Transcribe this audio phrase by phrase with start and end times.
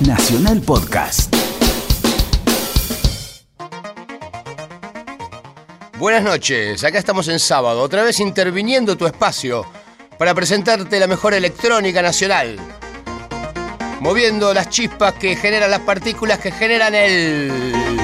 [0.00, 1.32] Nacional Podcast.
[5.96, 9.64] Buenas noches, acá estamos en sábado, otra vez interviniendo tu espacio
[10.18, 12.58] para presentarte la mejor electrónica nacional.
[14.00, 18.00] Moviendo las chispas que generan las partículas que generan el...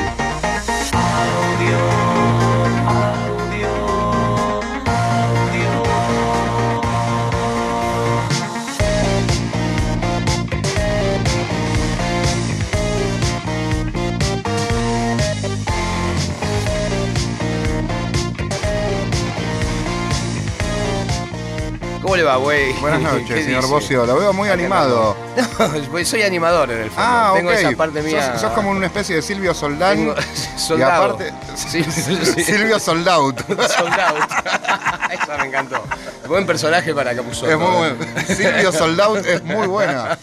[22.16, 22.72] ¿Cómo le va, güey?
[22.80, 23.66] Buenas ¿Qué noches, señor?
[23.68, 24.06] Bocio.
[24.06, 25.16] Lo veo muy animado.
[25.58, 27.02] No, soy animador en el fondo.
[27.02, 27.56] Ah, Tengo ok.
[27.56, 28.32] esa parte mía.
[28.32, 29.96] Sos, sos como una especie de Silvio Soldán.
[29.98, 31.04] Tengo- Y soldado.
[31.04, 32.42] aparte, Sí, sí.
[32.44, 33.40] Silvio Soldout.
[33.68, 34.18] Soldado.
[35.10, 35.82] Esa me encantó.
[36.26, 37.50] Buen personaje para Capuzotto.
[37.50, 37.96] Es muy bueno.
[38.26, 40.18] Silvio Soldout es muy buena.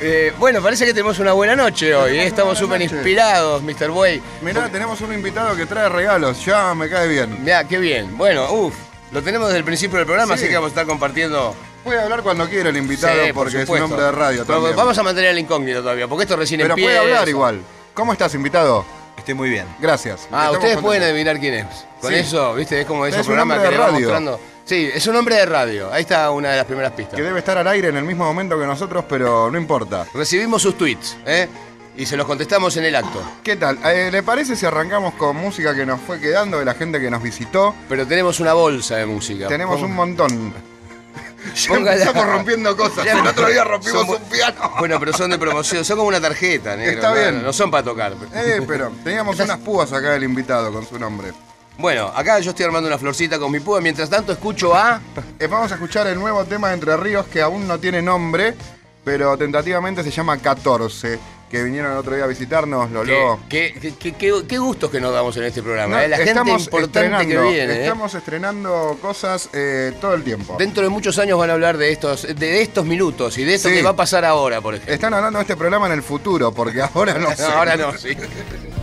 [0.00, 2.18] Eh, bueno, parece que tenemos una buena noche hoy.
[2.18, 2.26] ¿eh?
[2.26, 3.90] Estamos súper inspirados, Mr.
[3.90, 4.22] Way.
[4.42, 6.44] Mirá, tenemos un invitado que trae regalos.
[6.44, 7.42] Ya me cae bien.
[7.42, 8.16] Mirá, qué bien.
[8.16, 8.74] Bueno, uff,
[9.10, 10.42] lo tenemos desde el principio del programa, Sí.
[10.44, 11.54] así que vamos a estar compartiendo.
[11.84, 14.58] Puede hablar cuando quiera el invitado Sí, por porque es un hombre de radio Pero
[14.58, 14.76] también.
[14.76, 16.88] Vamos a mantener el incógnito todavía, porque esto recién Pero empieza.
[16.90, 17.60] puede hablar igual.
[17.94, 18.84] ¿Cómo estás, invitado?
[19.16, 19.66] Estoy muy bien.
[19.80, 20.28] Gracias.
[20.30, 21.66] Ah, Estamos ustedes pueden adivinar quién es.
[22.00, 22.18] Con Sí.
[22.18, 22.80] eso, ¿viste?
[22.82, 23.92] Es como esos Es programas que de le radio.
[24.00, 24.40] mostrando.
[24.64, 25.90] Sí, es un hombre de radio.
[25.92, 27.16] Ahí está una de las primeras pistas.
[27.16, 30.06] Que debe estar al aire en el mismo momento que nosotros, pero no importa.
[30.12, 31.48] Recibimos sus tweets, ¿eh?
[31.98, 33.20] Y se los contestamos en el acto.
[33.42, 33.76] ¿Qué tal?
[33.84, 37.10] Eh, ¿Le parece si arrancamos con música que nos fue quedando de la gente que
[37.10, 37.74] nos visitó?
[37.88, 39.48] Pero tenemos una bolsa de música.
[39.48, 40.54] Tenemos un montón.
[41.54, 41.92] Ya Póngala.
[41.92, 43.04] empezamos rompiendo cosas.
[43.04, 44.72] Ya El otro día rompimos son- un piano.
[44.80, 46.92] Bueno, pero son de promoción, son como una tarjeta, negro.
[46.94, 47.42] Está bien.
[47.42, 48.12] No son para tocar.
[48.34, 51.32] Eh, pero teníamos unas púas acá del invitado con su nombre.
[51.78, 53.80] Bueno, acá yo estoy armando una florcita con mi púa.
[53.80, 55.00] Mientras tanto, escucho a.
[55.38, 58.54] Eh, vamos a escuchar el nuevo tema de Entre Ríos que aún no tiene nombre,
[59.04, 61.18] pero tentativamente se llama 14,
[61.50, 63.40] que vinieron el otro día a visitarnos, Lolo.
[63.48, 65.96] ¿Qué, qué, qué- qué- qué gustos que nos damos en este programa.
[65.96, 66.08] No, eh?
[66.08, 67.72] La gente estamos importante que estrenando, viene.
[67.74, 67.82] eh.
[67.84, 70.56] Estamos estrenando cosas eh, todo el tiempo.
[70.58, 73.68] Dentro de muchos años van a hablar de estos, de estos minutos y de esto
[73.68, 73.76] Sí.
[73.76, 74.94] que va a pasar ahora, por ejemplo.
[74.94, 77.44] Están hablando de este programa en el futuro, porque ahora no sé.
[77.44, 78.10] Ahora no, sí.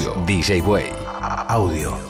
[0.00, 0.90] DJ Way.
[1.50, 2.01] Audio.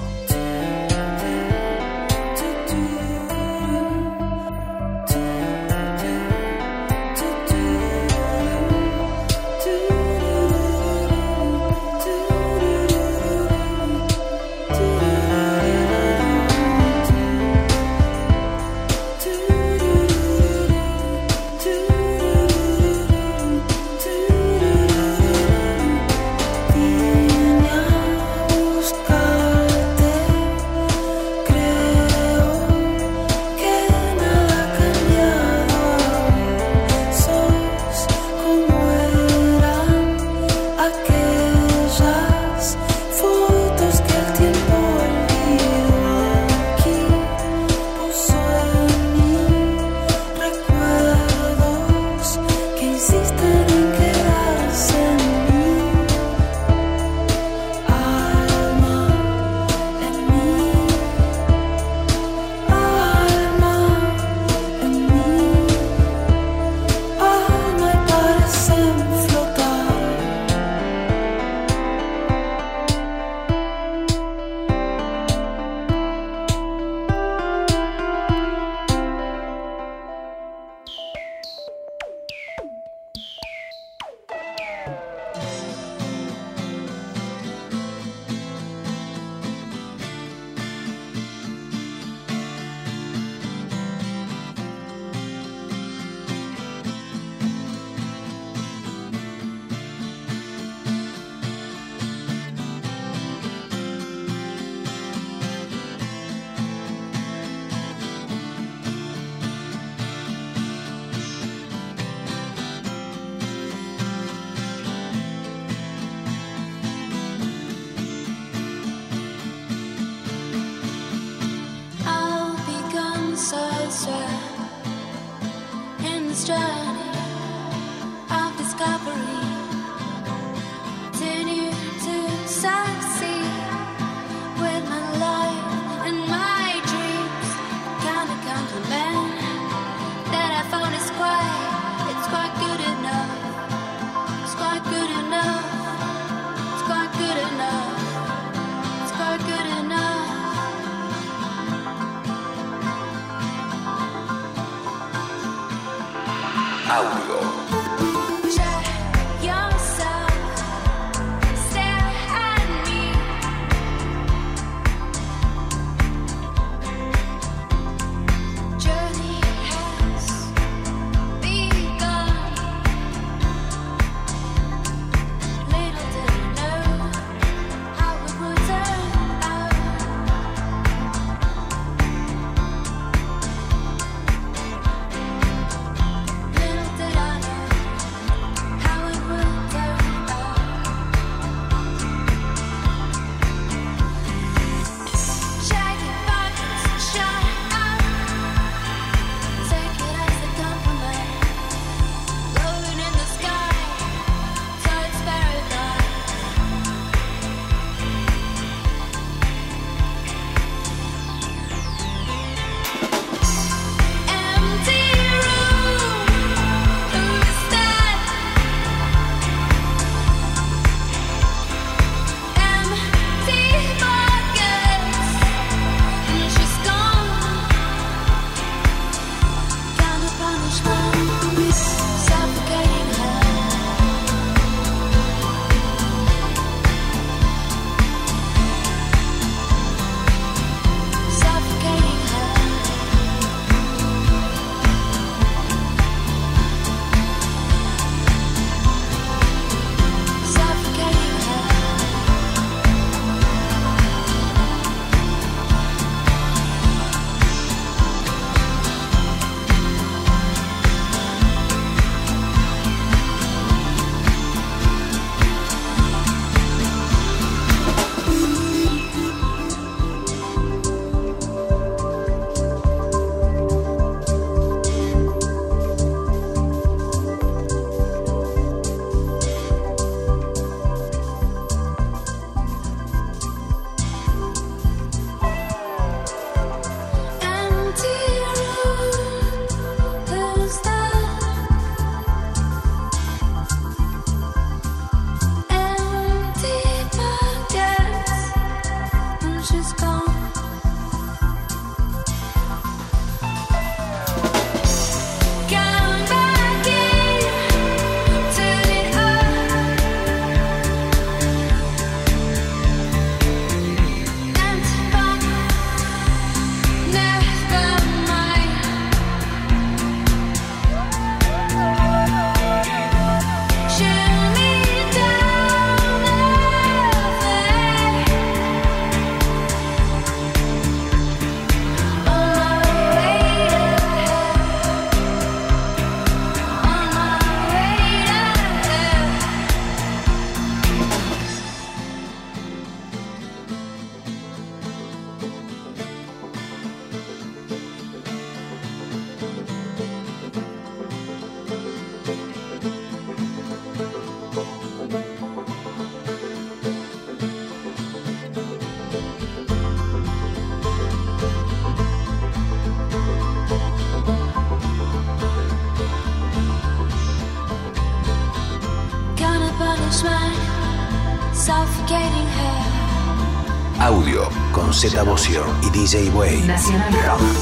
[376.02, 376.66] DJ Way.
[376.66, 377.61] Nacional.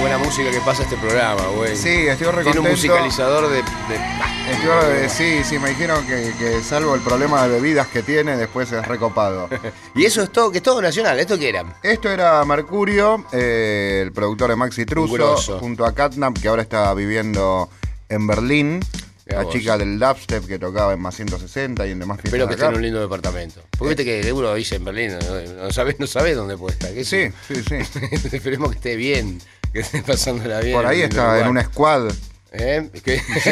[0.00, 1.76] Buena música que pasa este programa, güey.
[1.76, 2.70] Sí, estoy Tiene un recontento.
[2.70, 3.56] musicalizador de.
[3.56, 4.70] de- Estoy,
[5.04, 8.70] eh, sí, sí, me dijeron que, que salvo el problema de bebidas que tiene, después
[8.72, 9.48] es recopado.
[9.94, 11.18] Y eso es todo, que es todo nacional.
[11.18, 11.64] ¿Esto qué era?
[11.82, 16.92] Esto era Mercurio, eh, el productor de Maxi Truso, junto a Catnap, que ahora está
[16.94, 17.68] viviendo
[18.08, 18.80] en Berlín.
[19.26, 22.54] La chica del dubstep que tocaba en más 160 y en demás fiestas Espero que
[22.54, 23.60] esté en un lindo departamento.
[23.76, 25.12] Porque viste que uno dice en Berlín,
[25.58, 26.94] no, sabes no sabés dónde puede estar.
[26.94, 27.74] ¿qué Sí, sí, sí.
[28.34, 29.38] Esperemos que esté bien,
[29.72, 30.76] que esté pasándola bien.
[30.76, 31.42] Por ahí en un está lugar.
[31.42, 32.12] en una squad.
[32.52, 32.88] ¿Eh?
[33.04, 33.18] ¿Qué?
[33.18, 33.50] Sí.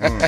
[0.00, 0.18] Mm.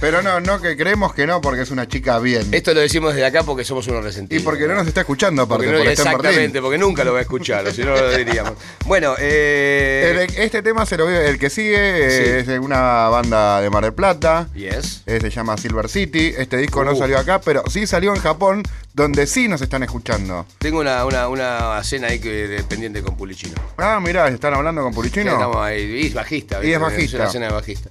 [0.00, 2.48] Pero no, no, que creemos que no, porque es una chica bien.
[2.52, 4.44] Esto lo decimos desde acá porque somos unos Y resentidos.
[4.44, 7.66] porque no nos está escuchando, aparte, Porque no- exactamente, porque nunca lo va a escuchar,
[7.66, 8.54] o si no lo diríamos.
[8.86, 13.68] Bueno, eh, El- este tema se lo el que sigue es de una banda de
[13.68, 14.48] Mar del Plata.
[14.54, 15.02] yes.
[15.04, 16.32] eh, se llama Silver City.
[16.36, 16.96] Este disco no Uh.
[16.96, 18.62] salió acá, pero sí salió en Japón,
[18.94, 20.46] donde sí nos están escuchando.
[20.58, 23.54] Tengo una, una, una cena ahí que pendiente con Pulichino.
[23.76, 25.30] Ah, mirá, están hablando con Pulichino.
[25.32, 26.56] Estamos ahí, y es bajista.
[26.56, 26.78] Y es ¿viste?
[26.90, 27.16] Bajista.
[27.16, 27.90] una cena de bajista.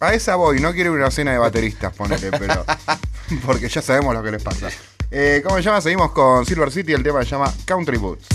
[0.00, 2.64] A esa voy, no quiero ir a una cena de bateristas, ponele, pero.
[3.46, 4.68] Porque ya sabemos lo que les pasa.
[5.10, 5.80] Eh, ¿Cómo se llama?
[5.80, 8.26] Seguimos con Silver City, el tema se llama Country Boots.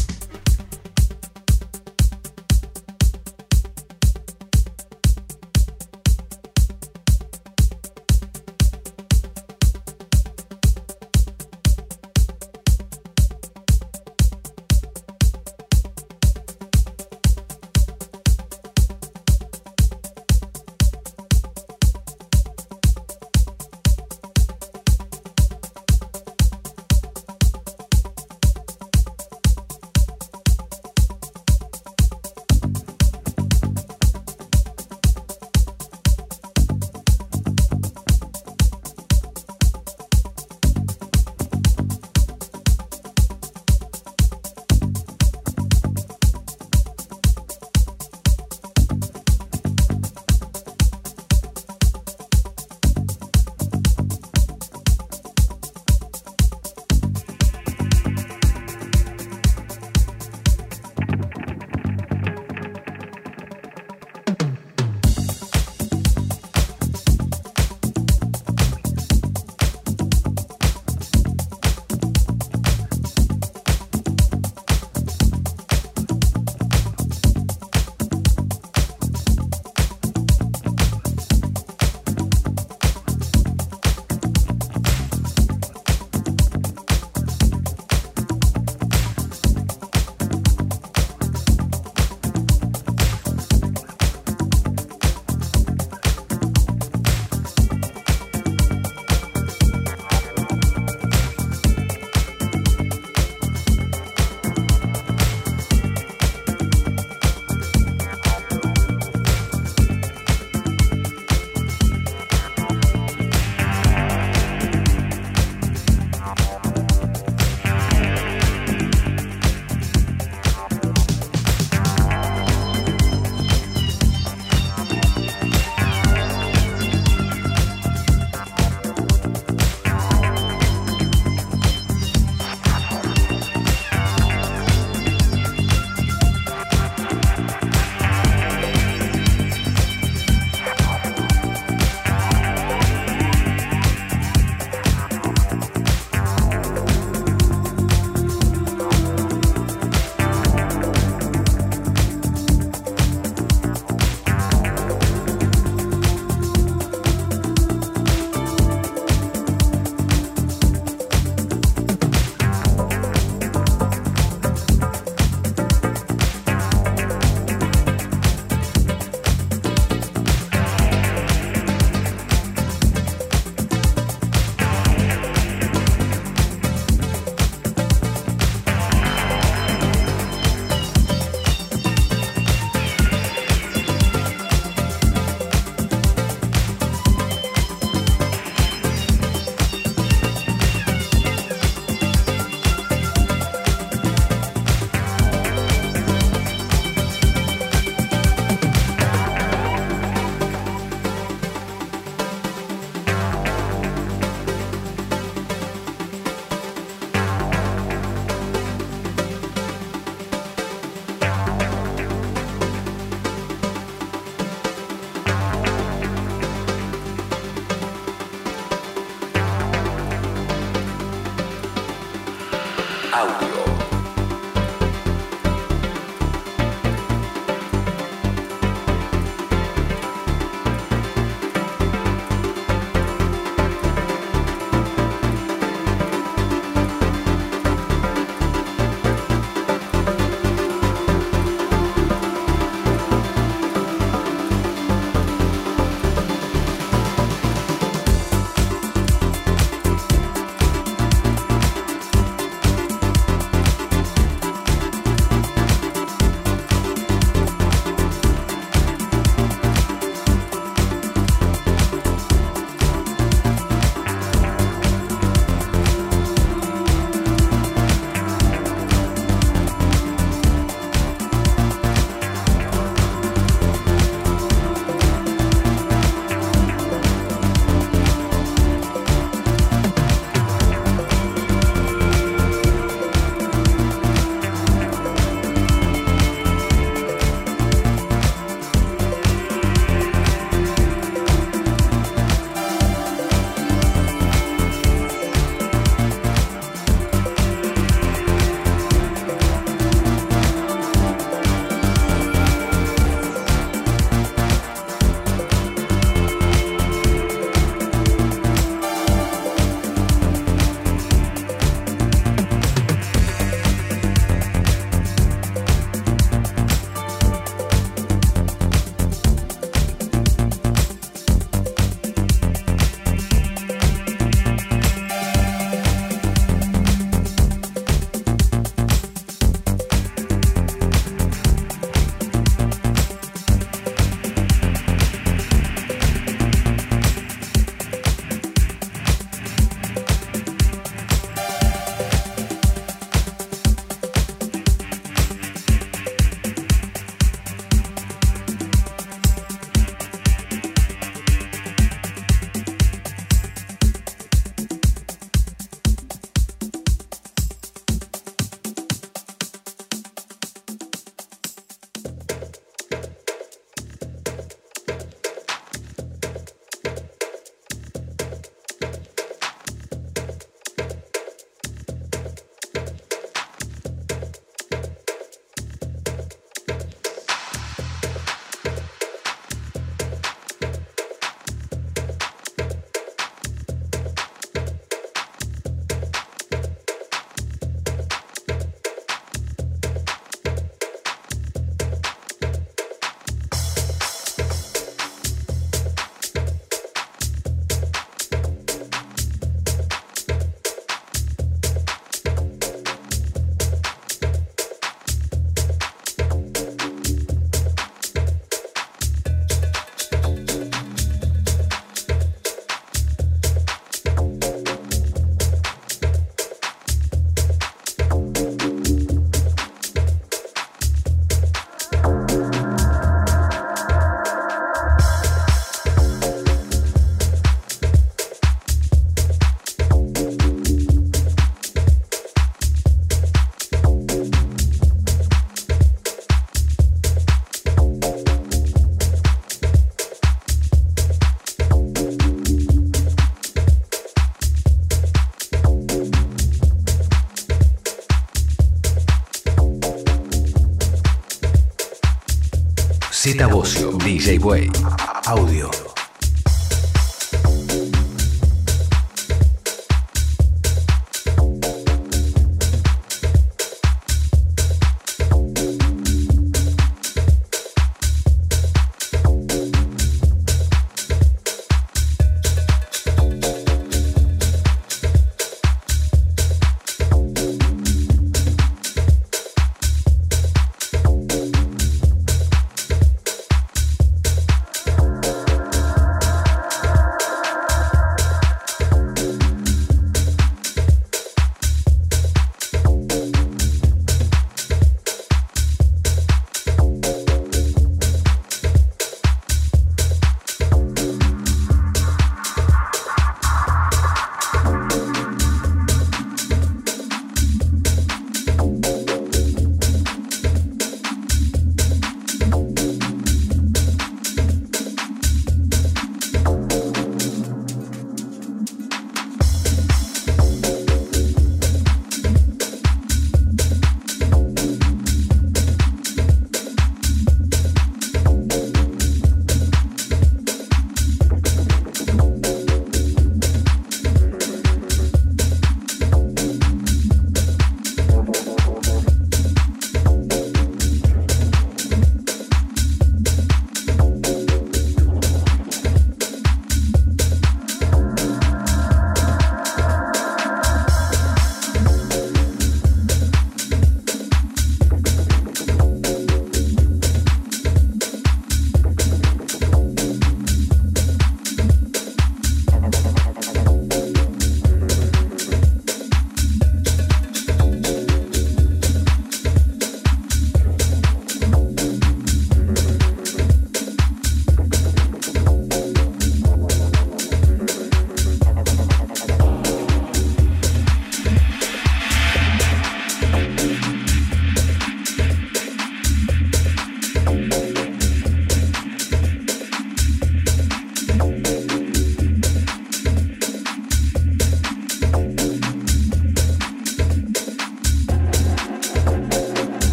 [454.25, 454.84] DJ Way.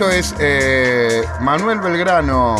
[0.00, 2.56] Esto es eh, Manuel Belgrano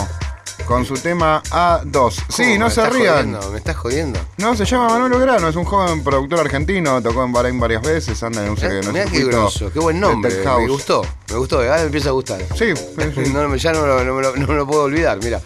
[0.66, 2.10] con su tema A2.
[2.28, 3.14] Sí, ¿Cómo, no me se estás rían.
[3.14, 3.50] jodiendo?
[3.52, 4.20] ¿Me estás jodiendo?
[4.36, 8.22] No, se llama Manuel Belgrano, es un joven productor argentino, tocó en Bahrein varias veces,
[8.22, 10.34] anda en un, Mirá, mirá qué grosso, qué buen nombre.
[10.44, 11.60] Me gustó, me gustó.
[11.60, 12.42] Ahora me empieza a gustar.
[12.54, 13.30] Sí, sí, sí.
[13.32, 15.40] No, ya no, me lo- no me lo- no me lo puedo olvidar, mira.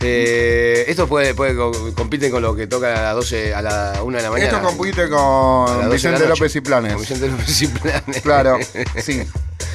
[0.00, 4.00] Eh, esto puede, puede co- compiten con lo que toca a las 12, a la
[4.02, 4.50] 1 de la mañana.
[4.50, 6.26] Esto compite con 12 de la Vicente.
[6.28, 6.92] López y Planes.
[6.92, 8.20] Con Vicente López y Planes.
[8.22, 8.58] Claro,
[9.02, 9.22] sí.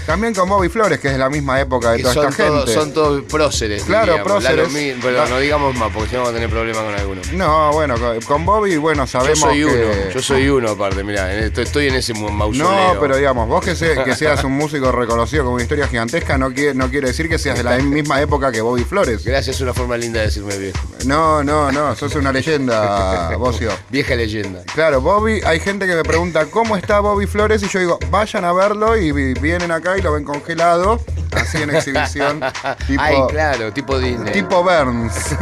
[0.06, 2.44] También con Bobby Flores, que es de la misma época de Que toda son, esta
[2.44, 2.74] gente.
[2.74, 3.84] son todos próceres.
[3.84, 4.74] Claro, próceres.
[4.74, 5.26] Lalo Pero Ah.
[5.30, 7.22] no digamos más, porque si no vamos a tener problemas con alguno.
[7.34, 7.96] No, bueno,
[8.28, 9.66] con, Bobby, bueno, Yo sabemos soy que...
[9.66, 12.94] uno, yo soy uno aparte, mirá, estoy en ese mausoleo.
[12.94, 16.38] No, pero digamos, vos que, se- que seas un músico reconocido con una historia gigantesca
[16.38, 19.24] no quiere, no quiere decir que seas de la misma época que Bobby Flores.
[19.24, 20.80] Gracias, es una forma linda de decirme viejo.
[21.06, 23.72] No, no, no, sos una leyenda, Bocio.
[23.90, 24.62] Vieja leyenda.
[24.74, 28.46] Claro, Bobby, hay gente que me pregunta cómo está Bobby Flores y yo digo, vayan
[28.46, 31.00] a verlo y vi- vienen acá y lo ven congelado,
[31.34, 32.42] así en exhibición,
[32.88, 34.32] tipo, Ay, claro, tipo Disney.
[34.34, 35.14] tipo Burns.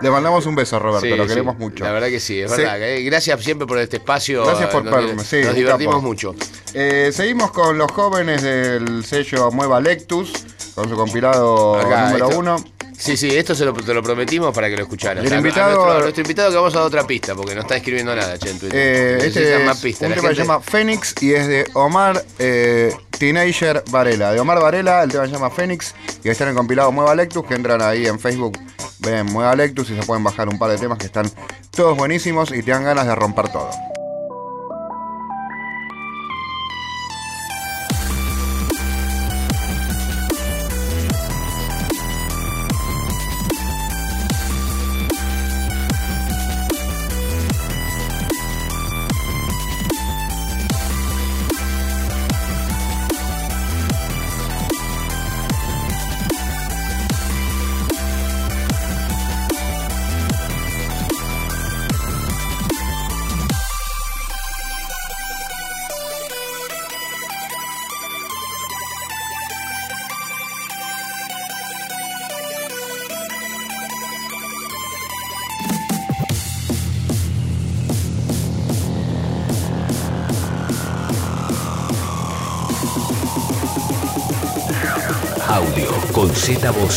[0.00, 1.84] Le mandamos un beso, Roberto, Sí, lo sí, queremos mucho.
[1.84, 2.80] La verdad que sí, es verdad.
[2.80, 4.44] eh, Gracias siempre por este espacio.
[4.46, 6.06] Gracias por nos, verme, sí, Nos divertimos capo.
[6.06, 6.34] mucho.
[6.72, 10.32] Eh, seguimos con los jóvenes del sello Mueva Lectus,
[10.74, 12.56] con su compilado Acá, número esto- uno.
[13.00, 15.24] Sí, sí, esto se lo, te lo prometimos para que lo escucharas.
[15.24, 17.54] El A- a invitado- nuestro, a nuestro invitado que vamos a dar otra pista, porque
[17.54, 18.78] no está escribiendo nada, che, en Twitter.
[18.78, 20.02] Eh, este es más pistas.
[20.06, 24.32] un La tema que se llama Fénix y es de Omar eh, Teenager Varela.
[24.32, 27.44] De Omar Varela, el tema se llama Fénix y está en el compilado Mueva Lectus,
[27.46, 28.58] que entran ahí en Facebook,
[28.98, 31.30] ven Mueva Lectus y se pueden bajar un par de temas que están
[31.70, 33.70] todos buenísimos y te dan ganas de romper todo.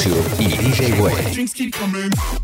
[0.03, 2.42] Z Bocio y DJ Way.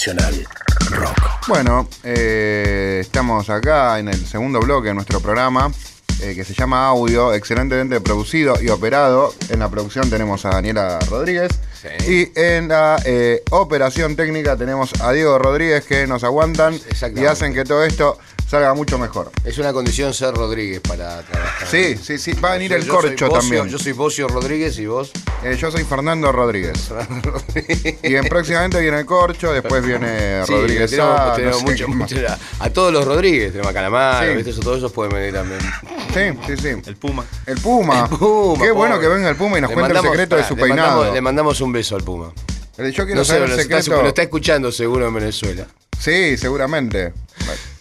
[0.00, 0.48] Nacional
[0.92, 1.46] Rock.
[1.46, 5.70] Bueno, eh, estamos acá en el segundo bloque de nuestro programa
[6.22, 9.34] eh, que se llama Audio, excelentemente producido y operado.
[9.50, 11.50] En la producción tenemos a Daniela Rodríguez.
[11.82, 12.12] Sí.
[12.34, 16.80] Y en la eh, operación técnica tenemos a Diego Rodríguez que nos aguantan
[17.14, 18.18] y hacen que todo esto
[18.50, 19.30] salga mucho mejor.
[19.44, 21.68] Es una condición ser Rodríguez para trabajar.
[21.68, 22.32] Sí, sí, sí.
[22.32, 23.68] Va a venir Yo- el yo corcho Bocio- también.
[23.68, 25.12] Yo soy Bocio Rodríguez y vos.
[25.44, 26.90] Eh, yo soy Fernando Rodríguez.
[28.02, 31.64] Y en, próximamente viene el corcho, después viene Sí, Rodríguez tenemos- Sá, no tenemos sé
[31.64, 32.12] mucho- qué más.
[32.12, 32.26] mucho-
[32.58, 34.34] a todos los Rodríguez, tenemos a Calamar, Sí.
[34.34, 34.50] ¿viste?
[34.50, 35.60] Eso, todos esos pueden venir también.
[36.12, 36.68] Sí, sí, sí.
[36.88, 37.24] El Puma.
[37.46, 38.08] El Puma.
[38.10, 39.08] El Puma, Qué bueno pobre.
[39.08, 40.88] que venga el Puma y nos Le cuente el secreto de pará, su le peinado.
[40.96, 42.32] mandamos- le mandamos un beso al Puma.
[42.78, 44.02] Eh, Yo quiero No sé, saber lo el está, secreto.
[44.02, 45.66] lo está escuchando seguro en Venezuela.
[45.98, 47.12] Sí, seguramente.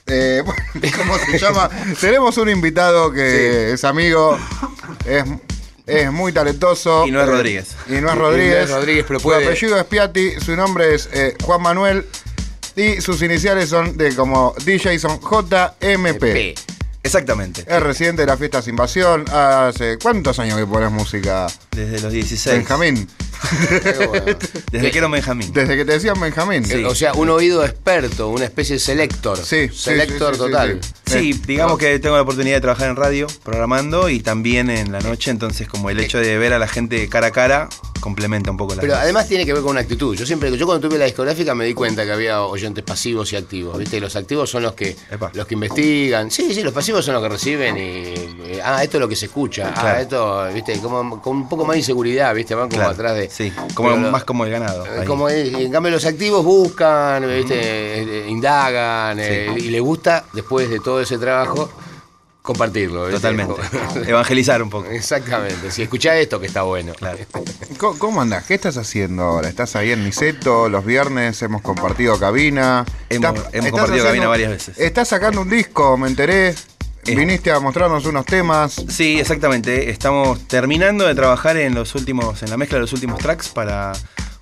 [0.09, 0.43] Eh,
[0.97, 1.69] ¿Cómo se llama?
[1.99, 4.37] Tenemos un invitado que es amigo,
[5.05, 5.23] es,
[5.85, 7.05] es muy talentoso.
[7.07, 7.67] Y no es eh, Rodríguez.
[7.87, 8.53] Y no es Rodríguez.
[8.53, 11.61] y no es Rodríguez, pero Su puede- apellido es Piatti, su nombre es eh, Juan
[11.61, 12.05] Manuel
[12.75, 16.19] y sus iniciales son de como DJ son JMP.
[16.19, 16.55] P.
[17.01, 17.61] Exactamente.
[17.67, 19.25] Es residente de las fiestas Invasión.
[19.31, 22.57] Hace cuántos años que pones música, Desde los 16.
[22.57, 23.07] Benjamín.
[24.09, 24.37] Bueno.
[24.71, 25.51] Desde que era un Benjamín.
[25.53, 26.65] Desde que te decían Benjamín.
[26.65, 26.83] Sí.
[26.83, 29.37] O sea, un oído experto, una especie de selector.
[29.37, 30.79] Sí, Selector sí, sí, sí, total.
[30.81, 30.89] sí.
[31.05, 34.91] Sí, Eh, digamos que tengo la oportunidad de trabajar en radio, programando y también en
[34.91, 38.49] la noche, entonces como el hecho de ver a la gente cara a cara complementa
[38.51, 40.15] un poco la Pero además tiene que ver con una actitud.
[40.15, 43.35] Yo siempre, yo cuando tuve la discográfica me di cuenta que había oyentes pasivos y
[43.35, 43.77] activos.
[43.77, 43.99] ¿Viste?
[43.99, 45.31] Los activos son los que Epa.
[45.33, 46.31] los que investigan.
[46.31, 47.79] Sí, sí, los pasivos son los que reciben y.
[47.81, 49.73] eh, ah, esto es lo que se escucha.
[49.75, 52.55] Ah, esto, viste, como con un poco más de inseguridad, ¿viste?
[52.55, 53.28] Van como Claro, atrás de.
[53.29, 54.85] Sí, como Pero más como el ganado.
[54.85, 55.05] Eh, ahí.
[55.07, 57.55] Como es, en cambio los activos buscan, ¿viste?
[57.55, 61.69] Eh, eh, indagan eh, y les gusta después de todo ese trabajo
[62.41, 63.03] compartirlo.
[63.05, 63.17] ¿viste?
[63.17, 63.61] Totalmente.
[64.09, 64.89] Evangelizar un poco.
[64.89, 65.69] Exactamente.
[65.71, 66.93] Si escuchá esto que está bueno.
[66.93, 67.19] Claro.
[67.99, 68.45] ¿Cómo, andás?
[68.45, 69.47] ¿Qué estás haciendo ahora?
[69.49, 70.67] ¿Estás ahí en Niceto?
[70.69, 72.85] Los viernes hemos compartido cabina.
[73.09, 74.79] Hemos- Estás- hemos estás compartido cabina varias veces.
[74.79, 76.55] Estás sacando un disco, me enteré.
[77.05, 77.15] Eh.
[77.15, 78.83] Viniste a mostrarnos unos temas.
[78.87, 79.89] Sí, exactamente.
[79.89, 83.93] Estamos terminando de trabajar en los últimos, en la mezcla de los últimos tracks para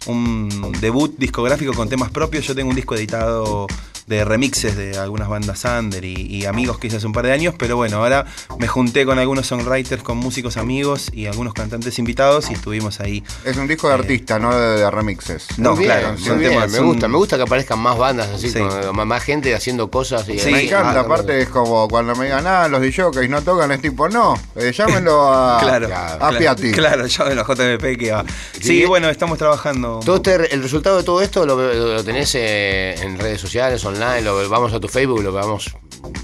[0.07, 2.45] un debut discográfico con temas propios.
[2.45, 3.67] Yo tengo un disco editado
[4.07, 7.33] de remixes de algunas bandas under y, y amigos que hice hace un par de
[7.33, 8.25] años, pero bueno, ahora
[8.57, 13.23] me junté con algunos songwriters, con músicos amigos y algunos cantantes invitados y estuvimos ahí.
[13.43, 13.97] Es un disco de Eh.
[13.99, 15.47] artista, no de, de remixes.
[15.57, 17.97] No, bien, claro, muy son bien, temas- me son- gusta, me gusta que aparezcan más
[17.97, 18.59] bandas así, Sí.
[18.59, 20.27] con, más gente haciendo cosas.
[20.29, 23.41] Y Sí, me encanta, ah, aparte es como cuando me digan, ah, los DJs no
[23.41, 26.71] tocan, es tipo, no, eh, llámenlo a, Claro, a claro, Piatti.
[26.71, 28.23] Claro, de los JMP que va.
[28.53, 28.85] Sí, Sí.
[28.85, 29.99] bueno, estamos trabajando.
[30.05, 33.83] Todo este- el resultado de todo esto lo, lo- lo tenés eh, en redes sociales,
[33.83, 35.75] online, lo, vamos a tu Facebook, lo vamos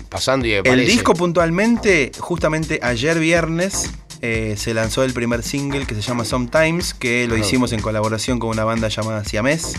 [0.10, 0.92] pasando y El aparece.
[0.92, 3.90] disco puntualmente, justamente ayer viernes,
[4.22, 7.44] eh, se lanzó el primer single que se llama Sometimes, que lo Ajá.
[7.46, 9.74] hicimos en colaboración con una banda llamada Siamés,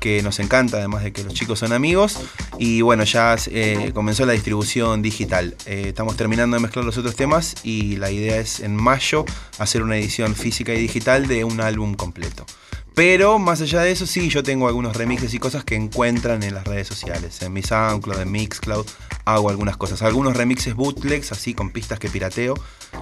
[0.00, 2.18] que nos encanta, además de que los chicos son amigos.
[2.58, 5.56] Y bueno, ya eh, comenzó la distribución digital.
[5.66, 9.24] Eh, estamos terminando de mezclar los otros temas y la idea es en mayo
[9.58, 12.46] hacer una edición física y digital de un álbum completo.
[12.94, 16.54] Pero más allá de eso, sí, yo tengo algunos remixes y cosas que encuentran en
[16.54, 17.40] las redes sociales.
[17.42, 18.86] En mi SoundCloud, en Mixcloud,
[19.24, 20.02] hago algunas cosas.
[20.02, 22.54] Algunos remixes bootlegs, así con pistas que pirateo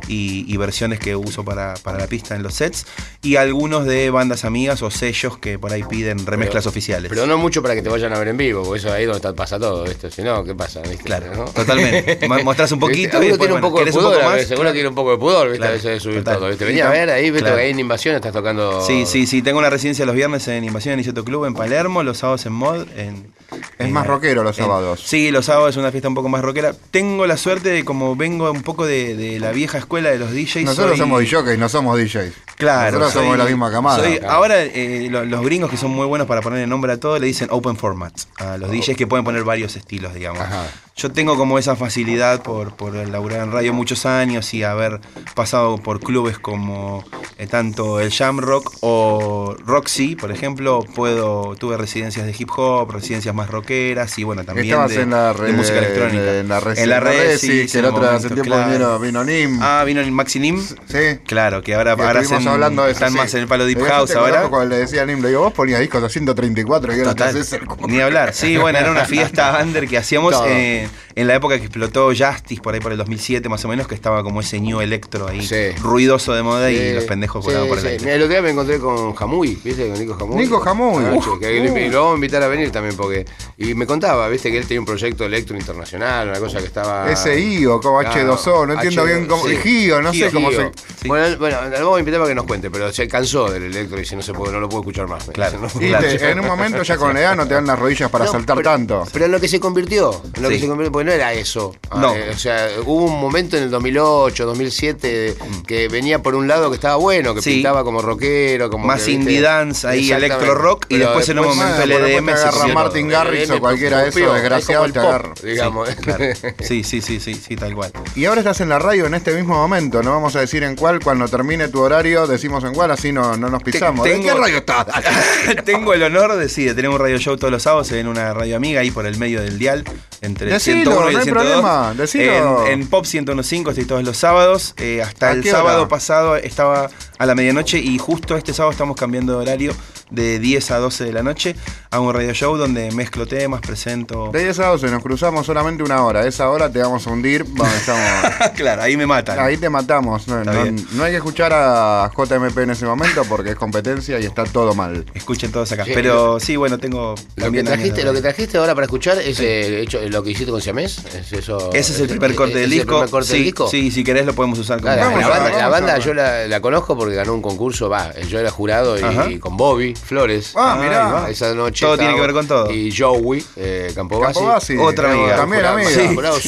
[0.07, 2.87] y, y versiones que uso para, para la pista en los sets.
[3.23, 7.09] Y algunos de bandas amigas o sellos que por ahí piden remezclas oficiales.
[7.09, 9.09] Pero no mucho para que te vayan a ver en vivo, porque eso ahí es
[9.09, 10.11] donde está- pasa todo, ¿viste?
[10.11, 10.81] Si no, ¿qué pasa?
[10.83, 11.03] ¿Viste?
[11.05, 11.45] Claro, ¿No?
[11.47, 12.21] totalmente.
[12.29, 13.27] Mo- mostrás un poquito ¿Viste?
[13.27, 14.37] y después, tiene un bueno, poco de ¿querés un pudor, poco a más?
[14.39, 14.73] veces, uno Claro.
[14.75, 15.59] tiene un poco de pudor, ¿viste?
[15.59, 16.65] Claro, a veces de subir todo, ¿viste?
[16.65, 17.41] Venía a ver ahí, ¿viste?
[17.41, 17.57] Claro.
[17.61, 18.81] Ahí en Invasión estás tocando...
[18.87, 19.43] Sí, sí, sí.
[19.43, 22.53] Tengo una residencia los viernes en Invasión en Isoto Club en Palermo, los sábados en
[22.53, 22.87] Mod.
[22.99, 23.33] En,
[23.79, 25.03] Es más rockero los en- sábados.
[25.05, 26.73] sí, los sábados es una fiesta un poco más rockera.
[26.91, 30.31] Tengo la suerte de, como vengo un poco de, de la vieja escuela de los
[30.33, 30.65] DJs.
[30.65, 32.33] Nosotros soy- somos DJs, no somos DJs.
[32.57, 33.99] Claro, Nosotros somos de la misma camada.
[34.05, 37.01] soy- ahora eh, lo- los gringos que son muy buenos para poner el nombre a
[37.01, 40.41] todo le dicen open format a los DJs que pueden poner varios estilos, digamos.
[40.43, 40.67] Ajá.
[40.97, 45.01] Yo tengo como esa facilidad por, por laburar en radio muchos años y haber
[45.35, 47.03] pasado por clubes como
[47.39, 50.85] eh, tanto el Jam Rock o Roxy, por ejemplo.
[50.95, 55.11] Puedo tuve residencias de hip hop, residencias más rockeras y bueno también Estabas de, en
[55.11, 56.39] la de red, música electrónica.
[56.39, 58.71] En la red, en la red, sí, que el otro hace momento, tiempo claro.
[58.73, 59.59] vino, vino Nim.
[59.63, 60.61] Ah, vino el Maxi Nim.
[60.61, 61.19] Sí.
[61.27, 63.19] Claro, que ahora, Que ahora estuvimos hacen- hablando de eso, están sí.
[63.19, 64.43] más en el palo Deep House ahora.
[64.49, 67.35] Cuando le decía a Nim, le digo, vos ponías discos a 134 y Total.
[67.89, 68.33] Ni hablar.
[68.35, 72.61] Sí, bueno, era una fiesta under que hacíamos eh, en la época que explotó Justice,
[72.63, 75.43] por ahí por el 2007 más o menos, que estaba como ese new electro ahí,
[75.47, 75.71] Sí.
[75.83, 78.15] ruidoso de moda y los pendejos volaban por el aire.
[78.15, 79.89] El otro día me encontré con Jamuy, ¿viste?
[79.89, 81.05] Con Nico Jamuy.
[81.05, 81.57] Nico Uf, que-.
[81.57, 83.25] Y lo vamos a invitar a venir también porque...
[83.59, 84.51] Y me contaba, ¿viste?
[84.51, 87.15] Que él tenía un proyecto electro internacional, una cosa que estaba...
[87.15, 89.47] SIO, como Claro, H2O, no entiendo H2O, bien cómo.
[89.47, 89.57] sí.
[89.63, 90.73] Gio, no sé cómo Gio.
[91.03, 91.09] se.
[91.09, 94.01] Bueno, bueno, vamos a invitar para que nos cuente, pero se cansó del electro y
[94.01, 95.25] dice, no, se puede, no lo puedo escuchar más.
[95.25, 95.59] Claro.
[95.61, 95.87] dice, ¿no?
[95.87, 96.07] Y Claro.
[96.09, 98.33] te- en un momento ya con la edad no te dan las rodillas para No,
[98.33, 99.07] saltar pero- tanto.
[99.13, 100.55] Pero en lo que se convirtió, en lo Sí.
[100.55, 101.75] que se convirtió, porque no era eso.
[101.95, 102.15] No.
[102.15, 106.71] Eh, o sea, hubo un momento en el 2008, 2007 que venía por un lado
[106.71, 109.23] que estaba bueno, que pintaba como rockero, como Más que, ¿viste?
[109.23, 113.09] indie dance, ahí electro rock, y después en un momento te se agarra pusieron- Martin
[113.25, 115.89] Garrix o cualquiera de esos es desgraciados te digamos.
[115.97, 116.25] Claro.
[116.61, 117.93] Sí, sí, sí, sí, sí, tal cual.
[118.15, 120.77] Y ahora estás en la radio en este mismo momento, no vamos a decir en
[120.77, 124.05] cuál, cuando termine tu horario decimos en cuál, así no, no nos pisamos.
[124.05, 124.87] ¿De tengo- qué radio estás?
[125.65, 128.33] Tengo el honor de, sí, de tener un radio show todos los sábados en una
[128.35, 129.85] radio amiga ahí por el medio del dial,
[130.21, 131.45] entre Decilo, 101 y no hay 102.
[131.63, 132.67] problema, decilo.
[132.67, 134.75] En, en Pop 1015 estoy todos los sábados.
[134.79, 135.51] eh, hasta ¿A el hora?
[135.51, 139.75] sábado pasado estaba a la medianoche y justo este sábado estamos cambiando de horario
[140.11, 141.55] de 10 a 12 de la noche
[141.91, 144.31] a un radio show donde mezclo temas, presento.
[144.33, 146.27] De 10 a 12 nos cruzamos solamente una hora.
[146.27, 147.45] Esa hora te vamos a hundir.
[147.49, 149.39] Vamos, estamos- claro, ahí me matan.
[149.41, 150.27] Ahí te matamos.
[150.29, 150.53] No, no-
[150.93, 154.75] no hay que escuchar a JMP en ese momento porque es competencia y está todo
[154.75, 155.05] mal.
[155.15, 155.85] Escuchen todos acá.
[155.85, 157.15] Sí, Pero sí, bueno, tengo.
[157.37, 160.51] Lo que, trajiste, lo que trajiste ahora para escuchar es eh, hecho, lo que hiciste
[160.53, 160.99] con Siamés.
[161.15, 162.93] ¿Es eso, Ese es el primer corte del ¿Es el disco.
[162.95, 163.69] primer corte sí, del disco?
[163.69, 164.93] sí, si querés lo podemos usar como.
[164.95, 168.39] Claro, la banda, la banda yo la, la conozco porque ganó un concurso, va, yo
[168.39, 168.97] era jurado
[169.29, 170.53] y con Bobby Flores.
[170.57, 171.29] Ah, mirá.
[171.31, 171.85] Esa noche.
[171.87, 172.71] Todo tiene que ver con todo.
[172.71, 174.35] Y Joey, eh, Campobasi.
[174.35, 175.37] Campobasi, Otra amiga.
[175.37, 175.91] También jurado, amiga.
[175.91, 176.41] sí, jurado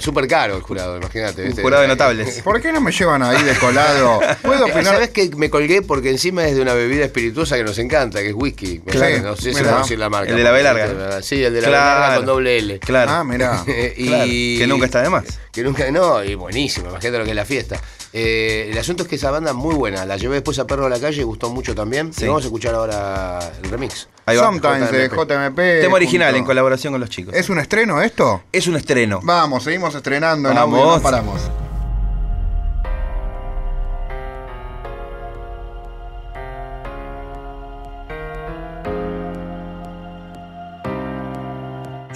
[0.00, 1.44] súper caro el jurado, imagínate.
[1.50, 2.40] Un jurado de notables.
[2.44, 4.20] ¿Por qué no me llevan ahí de colado?
[4.42, 4.94] ¿Puedo Eh, opinar?
[4.94, 5.82] ¿Sabes que me colgué?
[5.82, 8.80] Porque encima es de una bebida espirituosa que nos encanta, que es whisky.
[8.80, 9.22] Claro.
[9.22, 10.30] No sé si a decir la marca.
[10.30, 11.22] El de la B larga.
[11.22, 12.00] Sí, el de la B Claro.
[12.00, 12.78] larga con doble L.
[12.80, 13.10] Claro.
[13.10, 13.64] Ah, mirá.
[13.96, 15.24] y, Claro, que nunca está de más.
[15.52, 17.80] Que nunca, no, y buenísimo, imagínate lo que es la fiesta.
[18.12, 20.84] Eh, el asunto es que esa banda es muy buena, la llevé después a Perro
[20.84, 22.12] de la Calle, gustó mucho también.
[22.12, 22.24] Sí.
[22.24, 24.08] Y vamos a escuchar ahora el remix.
[24.26, 24.44] Ahí va.
[24.44, 25.56] Sometimes de JMP.
[25.82, 27.34] Tema original en colaboración con los chicos.
[27.34, 28.42] ¿Es un estreno esto?
[28.52, 29.20] Es un estreno.
[29.22, 31.40] Vamos, seguimos estrenando en audio, no paramos.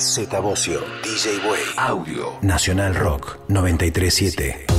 [0.00, 4.69] Z Bocio, DJ Way, Audio, Nacional Rock 937.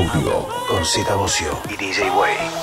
[0.00, 2.59] Audio con Z Bocio y DJ Way.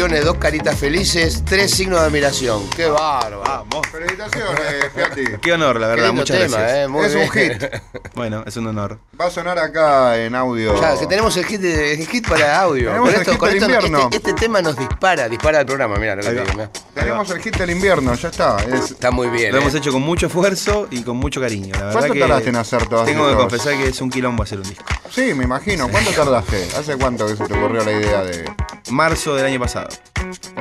[0.00, 2.68] Dos caritas felices, tres signos de admiración.
[2.76, 3.40] ¡Qué bárbaro!
[3.40, 3.86] Vamos.
[3.90, 5.24] Felicitaciones, Piatti.
[5.40, 6.78] Qué honor, la Qué verdad, lindo muchas tema, gracias.
[6.84, 7.60] eh, muy Es un bien.
[7.60, 7.64] hit.
[8.14, 8.98] Bueno, es un honor.
[9.20, 10.78] Va a sonar acá en audio.
[10.80, 12.88] Ya, que tenemos el hit, de- el hit para audio.
[12.88, 13.98] Tenemos el hit del invierno.
[14.04, 16.46] este, este tema nos dispara, dispara el programa, mira lo que Ahí te va.
[16.46, 16.70] digo, mirá.
[16.94, 18.56] Tenemos el hit del invierno, ya está.
[18.72, 19.52] Es- Está muy bien.
[19.52, 19.60] Lo eh.
[19.62, 21.72] hemos hecho con mucho esfuerzo y con mucho cariño.
[21.74, 23.42] La verdad ¿Cuánto que tardaste en hacer todas Tengo que estas?
[23.44, 24.84] confesar que es un quilombo hacer un disco.
[25.10, 25.88] Sí, me imagino.
[25.88, 26.68] ¿Cuánto tardaste?
[26.78, 28.44] ¿Hace cuánto que se te ocurrió la idea de.?
[28.90, 29.88] Marzo del año pasado.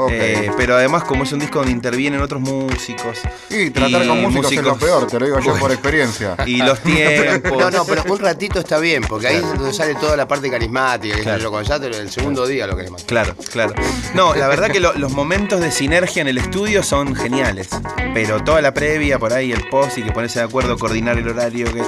[0.09, 3.19] Eh, pero además, como es un disco donde intervienen otros músicos.
[3.49, 6.35] y tratar con músicos, es lo peor, te lo digo yo por experiencia.
[6.45, 7.57] Y los tiempos.
[7.57, 10.49] No, no, pero un ratito está bien, porque ahí es donde sale toda la parte
[10.51, 11.41] carismática, sé Claro.
[11.43, 13.03] yo, cuando ya el segundo día lo que es más.
[13.03, 13.73] Claro, claro.
[14.13, 17.69] No, la verdad que lo- los momentos de sinergia en el estudio son geniales.
[18.13, 21.27] Pero toda la previa, por ahí, el post y que ponerse de acuerdo, coordinar el
[21.27, 21.81] horario, que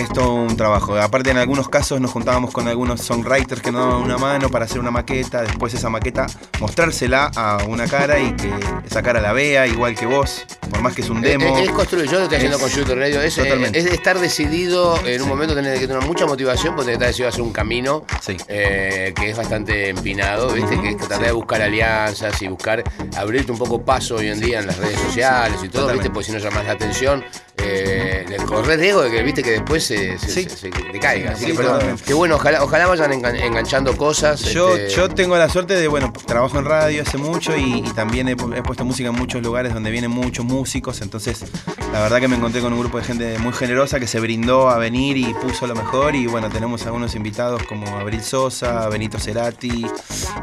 [0.00, 0.96] es todo un trabajo.
[0.96, 4.64] Aparte, en algunos casos nos juntábamos con algunos songwriters que nos daban una mano para
[4.66, 5.42] hacer una maqueta.
[5.42, 6.26] Después esa maqueta
[6.60, 8.50] mostrársela a una cara y que
[8.86, 10.44] esa cara la vea, igual que vos.
[10.70, 11.56] Por más que es un Es, demo.
[11.58, 13.78] es construir, yo lo estoy haciendo Es- con YouTube Radio, es, eh, Totalmente.
[13.78, 17.30] es estar decidido en un momento tener que tener mucha motivación porque estar decidido a
[17.30, 18.36] hacer un camino Sí.
[18.48, 20.80] eh, que es bastante empinado, ¿viste?
[20.80, 22.82] Que es tratar de buscar alianzas y buscar
[23.16, 25.94] abrirte un poco paso hoy en día en las redes sociales y todo, Totalmente.
[26.08, 26.10] ¿viste?
[26.10, 27.24] Porque si no llamas la atención,
[27.58, 29.42] eh, le corres riesgo de que, ¿viste?
[29.42, 30.42] Que después se, se, Sí.
[30.44, 31.32] se- se te caiga.
[31.32, 34.40] Así Sí, que, pero, qué bueno, ojalá, ojalá vayan engan- enganchando cosas.
[34.42, 37.90] Yo, este, yo tengo la suerte de, bueno, trabajo en radio hace mucho y, y
[37.94, 41.44] también he, pu- he puesto música en muchos lugares donde vienen muchos músicos, entonces
[41.92, 44.68] la verdad que me encontré con un grupo de gente muy generosa que se brindó
[44.68, 49.18] a venir y puso lo mejor y bueno, tenemos algunos invitados como Abril Sosa, Benito
[49.18, 49.86] Cerati,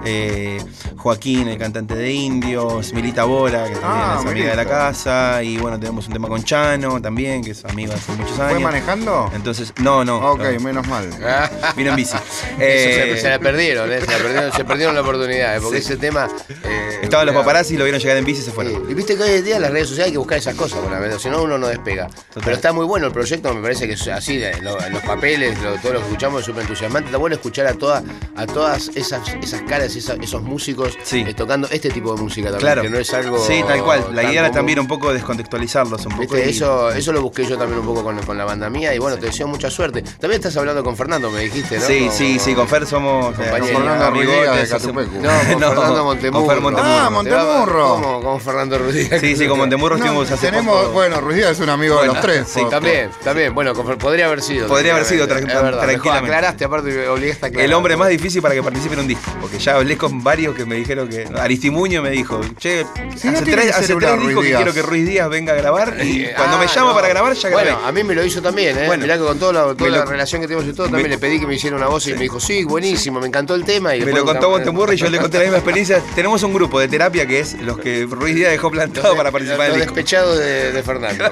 [0.05, 0.59] eh,
[0.97, 5.43] Joaquín, el cantante de Indios, Milita Bora, que también Ah, es amiga de la casa
[5.43, 8.53] y bueno, tenemos un tema con Chano también, que es amigo hace muchos años.
[8.53, 9.29] ¿Fue manejando?
[9.35, 10.31] Entonces, no, no.
[10.31, 10.59] Ok, no.
[10.61, 11.07] menos mal.
[11.75, 12.15] Vino en bici.
[12.15, 12.23] Eso
[12.59, 14.01] Eh, se, se la perdieron, ¿eh?
[14.01, 15.59] se, la perdieron se perdieron la oportunidad, ¿eh?
[15.61, 16.27] porque ese tema...
[16.63, 18.73] eh, Estaban los paparazzi, lo vieron llegar en bici y se fueron.
[18.73, 20.55] Sí, Y viste que hoy en día en las redes sociales hay que buscar esas
[20.55, 22.07] cosas, bueno, verdad, si no uno no despega.
[22.33, 25.75] Pero está muy bueno el proyecto, me parece que es así, lo- los papeles, lo-
[25.75, 27.07] todo lo que escuchamos es súper entusiasmante.
[27.07, 28.01] Está bueno escuchar a, toda,
[28.37, 31.25] a todas esas, esas caras, esa- esos músicos Sí.
[31.27, 32.81] eh, tocando este tipo de música también, Claro.
[32.83, 33.37] que no es algo.
[33.45, 34.05] Sí, tal cual.
[34.13, 36.21] La idea era también un poco descontextualizarlos un poco.
[36.21, 38.93] Viste, y- eso, eso lo busqué yo también un poco con, con la banda mía
[38.93, 40.01] y bueno, te deseo mucha suerte.
[40.01, 41.85] También estás hablando con Fernando, me dijiste, ¿no?
[41.85, 43.77] Sí, sí, sí, con Fer somos eh, Compañero.
[43.79, 45.11] Fernando amigotes, Ruiz Díaz de Catupecu.
[45.23, 46.45] No, con No, Fernando Montemurro.
[46.45, 46.93] con Fer Montemurro.
[46.95, 47.87] Ah, va- Montemurro.
[47.95, 48.21] ¿Cómo?
[48.21, 49.21] Con Fernando Rodríguez.
[49.21, 50.91] Sí, sí, con Montemurro No, estuvimos hace tenemos, poco.
[50.93, 52.47] bueno, Ruiz Díaz es un amigo de los tres.
[52.47, 53.53] sí, por- También, también.
[53.53, 54.67] Bueno, con- podría haber sido.
[54.67, 55.53] Podría haber sido, tranquilamente.
[55.53, 56.35] tra- Es verdad, mejor tranquilamente.
[56.35, 57.65] Aclaraste, aparte obligaste a aclarar.
[57.65, 59.31] El hombre más difícil para que participe en un disco.
[59.41, 61.27] Porque ya hablé con varios que me dijeron que.
[61.37, 62.85] Aristimuño me dijo, che,
[63.15, 65.97] hace tres, hace tres discos que quiero que Ruiz Díaz venga a grabar.
[66.03, 66.93] Y Eh, cuando me ah, no.
[66.95, 67.71] para grabar, ya grabé.
[67.71, 68.87] Bueno, a mí me lo hizo también, ¿eh?
[68.87, 69.03] Bueno.
[69.03, 71.03] Mirá que con toda, la, toda Me la lo- relación que tenemos y todo, también
[71.03, 73.55] me- le pedí que me hiciera una voz y me dijo, sí, buenísimo, me encantó
[73.55, 73.95] el tema.
[73.95, 76.01] Y me lo contó Montemurro y yo le conté la misma experiencia.
[76.15, 79.67] Tenemos un grupo de terapia que es los que Ruiz Díaz dejó plantado para participar
[79.67, 79.93] en el disco.
[79.95, 81.31] despechados de, de Fernando.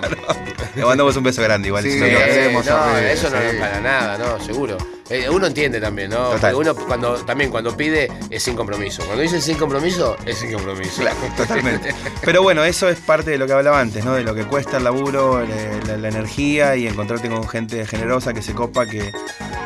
[0.75, 1.83] Le mandamos un beso grande igual.
[1.83, 4.77] Sí, si sí, no Eh, eso no es para nada, no, seguro.
[5.11, 6.29] Eh, uno entiende también, ¿no?
[6.31, 6.53] Total.
[6.53, 9.03] Porque uno cuando también cuando pide es sin compromiso.
[9.05, 11.03] Cuando dice sin compromiso, es sin compromiso.
[11.37, 11.93] Totalmente.
[12.23, 14.13] Pero bueno, eso es parte de lo que hablaba antes, ¿no?
[14.13, 18.33] De lo que cuesta el laburo, la, la- la energía y encontrarte con gente generosa
[18.33, 19.11] que se copa, que,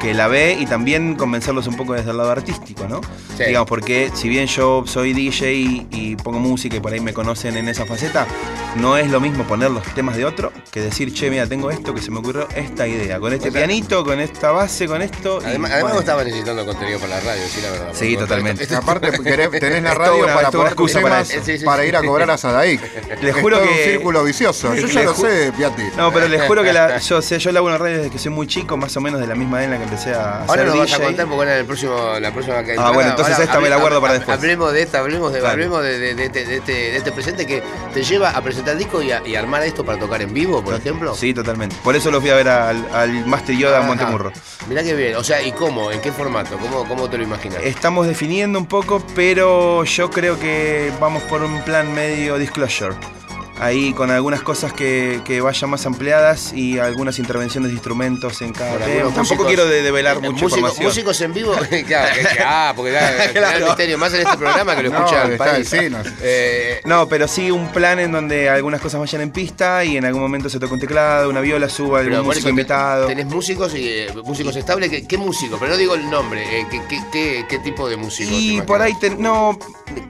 [0.01, 2.99] que la ve y también convencerlos un poco desde el lado artístico, ¿no?
[3.37, 3.45] Sí.
[3.45, 7.13] Digamos, porque si bien yo soy DJ y, y pongo música y por ahí me
[7.13, 8.25] conocen en esa faceta,
[8.75, 11.93] no es lo mismo poner los temas de otro que decir, che, mira, tengo esto
[11.93, 15.01] que se me ocurrió esta idea, con este O sea, pianito, con esta base, con
[15.01, 15.34] esto.
[15.43, 17.87] Además, además bueno, vos estabas necesitando contenido para la radio, sí, la verdad.
[17.93, 18.63] Sí, totalmente.
[18.63, 21.43] esto- Aparte, querés- tenés la Es radio una- para es tus excusa para temas eso.
[21.45, 22.81] Sí, sí, para ir a cobrar a Sadaic.
[23.21, 24.73] Les Es juro todo que- un círculo vicioso.
[24.75, 25.83] Yo ya lo sé, Piatti.
[25.97, 28.31] No, pero les juro que la- yo sé, yo laburo en radio desde que soy
[28.31, 30.53] muy chico, más o menos de la misma edad en la que empecé a Ahora
[30.63, 31.05] hacer nos vas a DJ.
[31.05, 34.13] contar porque el próximo, la próxima que Ah, bueno, entonces esta me la guardo para
[34.13, 34.37] después.
[34.37, 37.45] Hablemos de esta, hablemos de, hablemos de, de- de este, de este- de este presente
[37.45, 37.61] que
[37.93, 40.73] te lleva a presentar disco y, a- y armar esto para tocar en vivo, por
[40.73, 41.15] ejemplo.
[41.15, 41.75] Sí, totalmente.
[41.83, 43.87] Por eso lo fui a ver al, al Master Yoda Ajá.
[43.87, 44.31] Montemurro.
[44.67, 45.15] Mirá qué bien.
[45.15, 45.91] O sea, ¿y cómo?
[45.91, 46.55] ¿En qué formato?
[46.59, 47.59] ¿Cómo, cómo te lo imaginas?
[47.63, 52.95] Estamos definiendo un poco, pero yo creo que vamos por un plan medio disclosure.
[53.57, 58.51] Ahí con algunas cosas que, que vayan más ampliadas y algunas intervenciones de instrumentos en
[58.51, 59.13] cada tema.
[59.13, 60.85] Tampoco quiero de develar mucha músicos- información.
[60.87, 61.53] Músicos en vivo,
[61.87, 62.13] claro,
[62.45, 62.91] ah, porque
[63.33, 63.57] Claro.
[63.59, 65.71] el misterio, más en este programa que lo No, escucha el está país.
[65.73, 65.97] el sí, no.
[66.21, 70.03] Eh, No, pero sí un plan en donde algunas cosas vayan en pista y en
[70.03, 73.07] algún momento se toca un teclado, una viola, suba algún músico eso invitado.
[73.07, 74.89] Tenés músicos y eh, músicos estables.
[74.89, 75.57] ¿Qué, qué músico?
[75.59, 76.43] Pero no digo el nombre.
[76.61, 76.81] eh, ¿qué,
[77.11, 78.29] qué, qué- tipo de músico?
[78.33, 79.57] Y por ahí, te- no,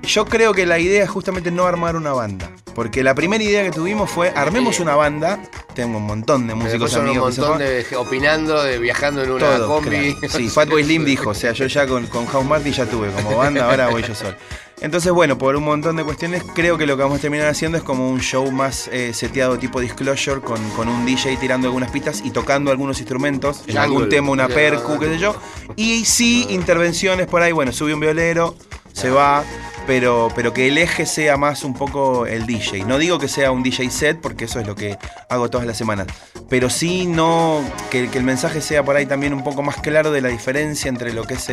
[0.03, 2.49] yo creo que la idea es justamente no armar una banda.
[2.73, 5.39] Porque la primera idea que tuvimos fue, armemos una banda.
[5.73, 7.37] Tengo un montón de músicos un amigos.
[7.37, 10.15] montón de opinando, de viajando en una Todo, combi.
[10.15, 10.33] claro.
[10.37, 13.37] Sí, Fatboy Slim dijo, o sea, yo ya con, con House Martin ya tuve como
[13.37, 14.35] banda, ahora voy yo solo.
[14.81, 17.77] Entonces, bueno, por un montón de cuestiones, creo que lo que vamos a terminar haciendo
[17.77, 21.91] es como un show más eh, seteado tipo Disclosure, con, con un DJ tirando algunas
[21.91, 25.33] pistas y tocando algunos instrumentos, en algún tema, una percu, qué sé yo.
[25.77, 28.55] Y sí, intervenciones por ahí, bueno, sube un violero,
[28.91, 29.45] se va,
[29.87, 32.83] pero, pero que el eje sea más un poco el DJ.
[32.85, 34.97] No digo que sea un DJ set, porque eso es lo que
[35.29, 36.07] hago todas las semanas,
[36.49, 40.11] pero sí no que, que el mensaje sea por ahí también un poco más claro
[40.11, 41.49] de la diferencia entre lo que es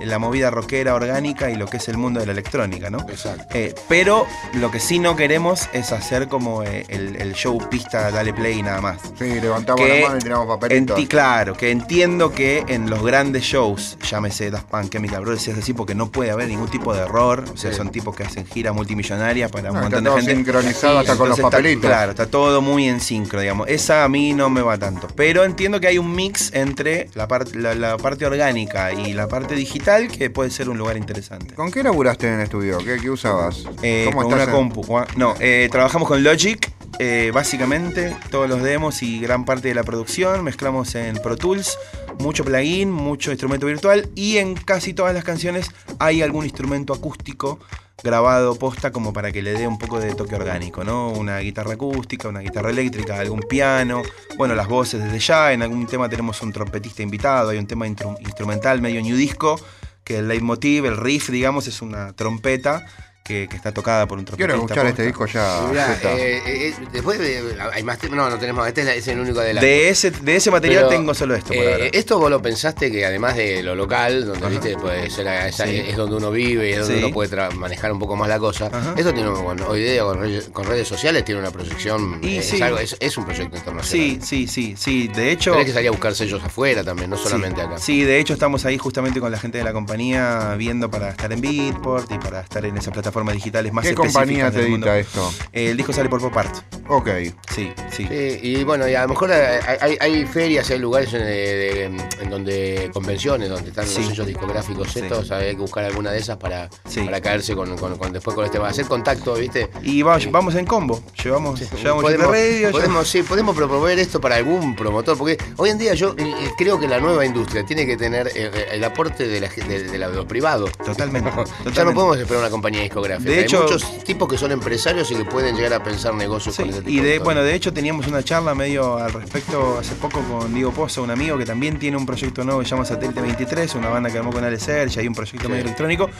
[0.00, 3.00] la movida rockera orgánica y lo que es el mundo de la electrónica, ¿no?
[3.08, 3.44] Exacto.
[3.54, 8.10] Eh, pero lo que sí no queremos es hacer como eh, el, el show pista,
[8.10, 8.98] dale play y nada más.
[9.18, 10.98] Sí, levantamos Que la mano y tiramos papelitos.
[10.98, 15.58] enti- claro, que entiendo que en los grandes shows, llámese Daft Punk, Chemical Brothers, es
[15.58, 17.44] así, porque no puede haber ningún tipo de error.
[17.52, 20.22] O sea, Son tipos que hacen gira multimillonaria para un No, montón está todo de
[20.22, 20.36] gente.
[20.44, 21.90] sincronizado hasta con los Entonces está- papelitos.
[21.90, 23.68] claro, está todo muy en sincro, digamos.
[23.68, 25.08] Esa a mí no me va tanto.
[25.16, 29.28] Pero entiendo que hay un mix entre la, par- la, la parte orgánica y la
[29.28, 31.54] parte digital que puede ser un lugar interesante.
[31.54, 32.78] ¿Con qué laburaste en el estudio?
[32.78, 33.64] ¿Qué, qué usabas?
[33.82, 34.98] Eh, ¿Cómo con estás una en- compu.
[35.16, 39.82] No, eh, trabajamos con Logic, eh, básicamente, todos los demos y gran parte de la
[39.84, 40.42] producción.
[40.44, 41.78] Mezclamos en Pro Tools,
[42.20, 47.58] mucho plugin, mucho instrumento virtual y en casi todas las canciones hay algún instrumento acústico
[48.02, 51.10] grabado posta como para que le dé un poco de toque orgánico, ¿no?
[51.10, 54.02] Una guitarra acústica, una guitarra eléctrica, algún piano,
[54.36, 57.86] bueno, las voces desde ya, en algún tema tenemos un trompetista invitado, hay un tema
[57.86, 59.60] instrumental medio new disco,
[60.04, 62.86] que el leitmotiv, el riff, digamos, es una trompeta
[63.22, 64.52] que, que está tocada por un trompetista.
[64.54, 65.66] Quiero escuchar este disco ya.
[65.68, 66.16] Mirá, Zeta.
[66.16, 68.16] eh, eh, después de, hay más temas.
[68.16, 68.66] No, no tenemos.
[68.66, 69.60] Este es, la- es el único de la.
[69.60, 71.86] De ese, de ese material Pero, tengo solo esto por eh, ahora.
[71.92, 75.66] esto vos lo pensaste que además de lo local, donde viste, puede ser a- esa-
[75.66, 75.76] Sí.
[75.86, 77.04] es donde uno vive y es donde Sí.
[77.04, 78.66] uno puede manejar un poco más la cosa.
[78.66, 78.94] Ajá.
[78.96, 82.18] Esto tiene con- hoy día con redes, con redes sociales tiene una proyección.
[82.22, 82.60] Y eh, es, sí.
[82.62, 83.84] algo- es, es un proyecto internacional.
[83.84, 85.08] Sí, sí, sí, sí.
[85.08, 85.52] De hecho.
[85.52, 87.78] Tenés que salir a buscar sellos afuera también, no Sí, solamente acá.
[87.78, 91.32] Sí, de hecho estamos ahí justamente con la gente de la compañía viendo para estar
[91.32, 95.32] en Beatport y para estar en esas plataformas digitales más ¿Qué compañía te edita esto?
[95.52, 96.54] Eh, el disco sale por Pop Art.
[96.88, 97.08] Ok.
[97.54, 98.06] Sí, sí.
[98.08, 101.84] Sí, y bueno, y a lo mejor hay, hay- hay ferias, hay lugares en, de-
[101.84, 103.98] en donde, convenciones, donde están Sí.
[103.98, 105.00] los sellos discográficos Sí.
[105.00, 107.00] estos, hay que buscar alguna de esas para, Sí.
[107.00, 109.68] para caerse con, con- con- después con este, hacer contacto, ¿viste?
[109.82, 111.02] Y va- vamos en combo.
[111.22, 115.78] Llevamos, llevamos podemos, Radio, podemos, sí, podemos promover esto para algún promotor, porque hoy en
[115.78, 118.84] día yo eh, eh, creo que la nueva industria tiene que tener eh, eh, el
[118.84, 120.70] aporte de, la, de, de la- de privados.
[120.84, 121.30] Totalmente.
[121.74, 122.99] Ya no podemos esperar una compañía discográfica.
[123.00, 126.54] De hecho- Hay muchos tipos que son empresarios y que pueden llegar a pensar negocios
[126.54, 129.78] Sí, con ese tipo y de, bueno, de hecho teníamos una charla medio al respecto
[129.78, 132.70] hace poco con Diego Pozo, un amigo que también tiene un proyecto nuevo que se
[132.72, 136.10] llama Satélite 23, una banda que armó con Ale Serge, hay un proyecto medio electrónico.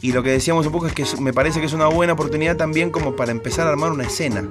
[0.00, 2.56] Y lo que decíamos un poco es que me parece que es una buena oportunidad
[2.56, 4.44] también como para empezar a armar una escena.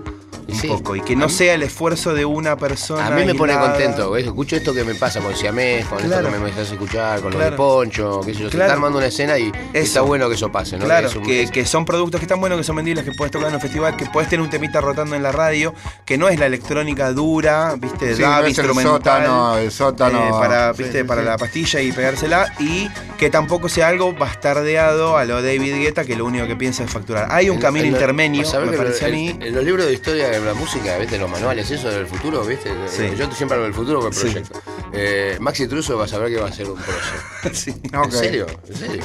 [0.50, 0.68] Un Sí.
[0.70, 0.96] poco.
[0.96, 3.08] Y que no sea el esfuerzo de una persona.
[3.08, 4.26] A mí me pone contento, ¿ves?
[4.26, 6.26] escucho esto que me pasa con Siamés, con Claro.
[6.30, 7.52] esto que me haces escuchar, con lo Claro.
[7.52, 8.46] de Poncho, qué sé yo.
[8.46, 8.66] Se Claro.
[8.68, 10.86] está armando una escena y está bueno que eso pase, ¿no?
[10.86, 13.12] Claro, Es un- que, es- que son productos que están buenos, que son vendibles, que
[13.12, 15.74] puedes tocar en un festival, que puedes tener un temita rotando en la radio,
[16.06, 20.28] que no es la electrónica dura, viste, Sí, dab, no es el sótano, el sótano.
[20.28, 21.28] eh, para, Sí, viste, sí, para sí.
[21.28, 22.54] la pastilla y pegársela.
[22.60, 26.84] Y que tampoco sea algo bastardeado a lo David Guetta, que lo único que piensa
[26.84, 27.28] es facturar.
[27.32, 29.38] Hay un en- camino en lo- intermedio, a me que parece a en- mí.
[29.42, 31.18] En los libros de historia de la música, ¿viste?
[31.18, 32.70] Los manuales, eso del futuro, ¿viste?
[32.88, 33.12] Sí.
[33.18, 34.22] Yo siempre hablo del futuro con el Sí.
[34.22, 34.62] proyecto.
[34.94, 37.54] Eh, Maxi Truso vas a ver que va a ser un proceso.
[37.54, 37.72] Sí.
[37.96, 38.06] Ok.
[38.06, 38.46] ¿En serio?
[38.68, 39.04] ¿En serio?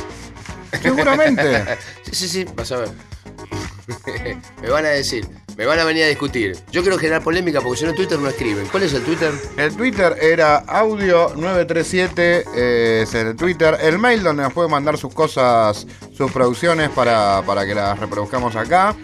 [0.81, 1.65] Seguramente.
[2.05, 2.91] Sí, sí, sí, vas a ver.
[4.63, 6.57] me van a decir, me van a venir a discutir.
[6.71, 8.67] Yo quiero generar polémica porque si no en Twitter no escriben.
[8.67, 9.33] ¿Cuál es el Twitter?
[9.57, 13.79] El Twitter era audio937, eh, es el Twitter.
[13.81, 18.55] El mail donde nos puede mandar sus cosas, sus producciones para, para que las reproduzcamos
[18.57, 18.95] acá.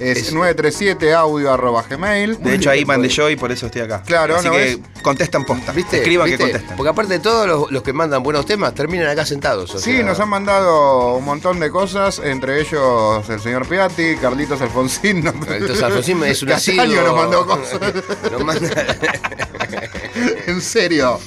[0.00, 2.42] Es, Es- 937 audio arroba gmail.
[2.42, 4.02] De hecho, ahí mandé yo y por eso estoy acá.
[4.04, 5.70] Claro, Así ¿no que contestan posta.
[5.70, 5.98] ¿Viste?
[5.98, 6.44] Escriban ¿Viste?
[6.44, 6.76] que contestan.
[6.76, 9.72] Porque aparte de todos los, los que mandan buenos temas terminan acá sentados.
[9.74, 14.16] o Sí, sea, nos han mandado un montón de cosas, entre ellos el señor Piatti,
[14.16, 15.22] Carlitos Alfonsín.
[15.22, 15.30] ¿no?
[15.30, 16.84] Entonces Alfonsín es un asiduo.
[16.86, 17.80] nos mandó cosas.
[18.32, 18.68] Nos manda-
[20.46, 21.20] en serio.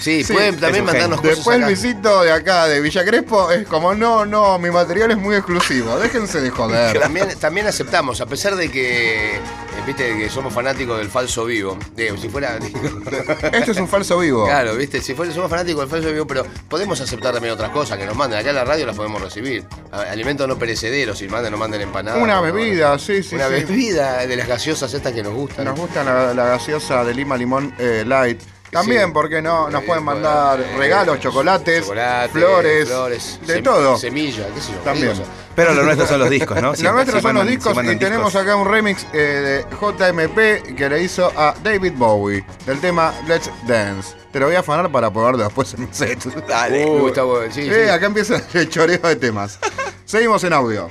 [0.00, 1.70] Sí, Sí, pueden también mandarnos cosas Después el acá.
[1.70, 5.96] visito de acá, de Villa Crespo, es como, no, no, mi material es muy exclusivo,
[5.96, 6.98] déjense de joder.
[6.98, 9.40] También, también aceptamos, a pesar de que, eh,
[9.86, 11.78] viste, que somos fanáticos del falso vivo.
[11.94, 12.58] Digo, si fuera.
[13.52, 14.44] Este es un falso vivo.
[14.44, 17.98] Claro, viste, si fuera, somos fanáticos del falso vivo, pero podemos aceptar también otras cosas
[17.98, 18.38] que nos manden.
[18.38, 19.64] Acá en la radio las podemos recibir.
[19.90, 22.20] Alimentos no perecederos, si mandan, nos manden empanadas.
[22.22, 22.42] Una ¿no?
[22.42, 23.52] bebida, sí, sí, Una sí.
[23.52, 25.64] bebida de las gaseosas estas que nos gustan.
[25.64, 28.40] Nos gusta la, la gaseosa de lima limón eh, light.
[28.72, 29.12] También, Sí.
[29.12, 29.68] ¿por qué no?
[29.68, 33.98] Nos Eh, pueden mandar eh, regalos, chocolates, chocolate, flores, flores, de sem- todo.
[33.98, 34.78] Semilla, qué sé yo.
[34.78, 35.12] También.
[35.54, 36.68] Pero lo nuestro son los discos, ¿no?
[36.70, 40.74] Los Siempre- nuestros si son los discos y tenemos acá un remix eh, de JMP
[40.74, 44.14] que le hizo a David Bowie del tema Let's Dance.
[44.32, 46.24] Te lo voy a afanar para ponerlo después en un set.
[46.48, 46.86] Dale.
[46.86, 47.90] Uh, está bueno, sí, Sí, sí.
[47.90, 49.58] acá empieza el choreo de temas.
[50.06, 50.88] Seguimos en audio.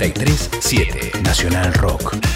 [0.00, 2.29] 937 Nacional Rock.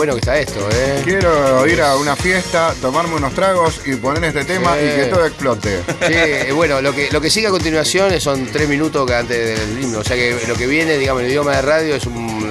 [0.00, 1.02] Bueno que está esto, ¿eh?
[1.04, 5.26] Quiero ir a una fiesta, tomarme unos tragos y poner este tema y que todo
[5.26, 5.80] explote.
[5.86, 9.58] Sí, eh, bueno, lo que, lo que sigue a continuación son tres minutos que antes
[9.60, 9.98] del himno.
[9.98, 12.50] O sea que lo que viene, digamos, en el idioma de radio es un, un-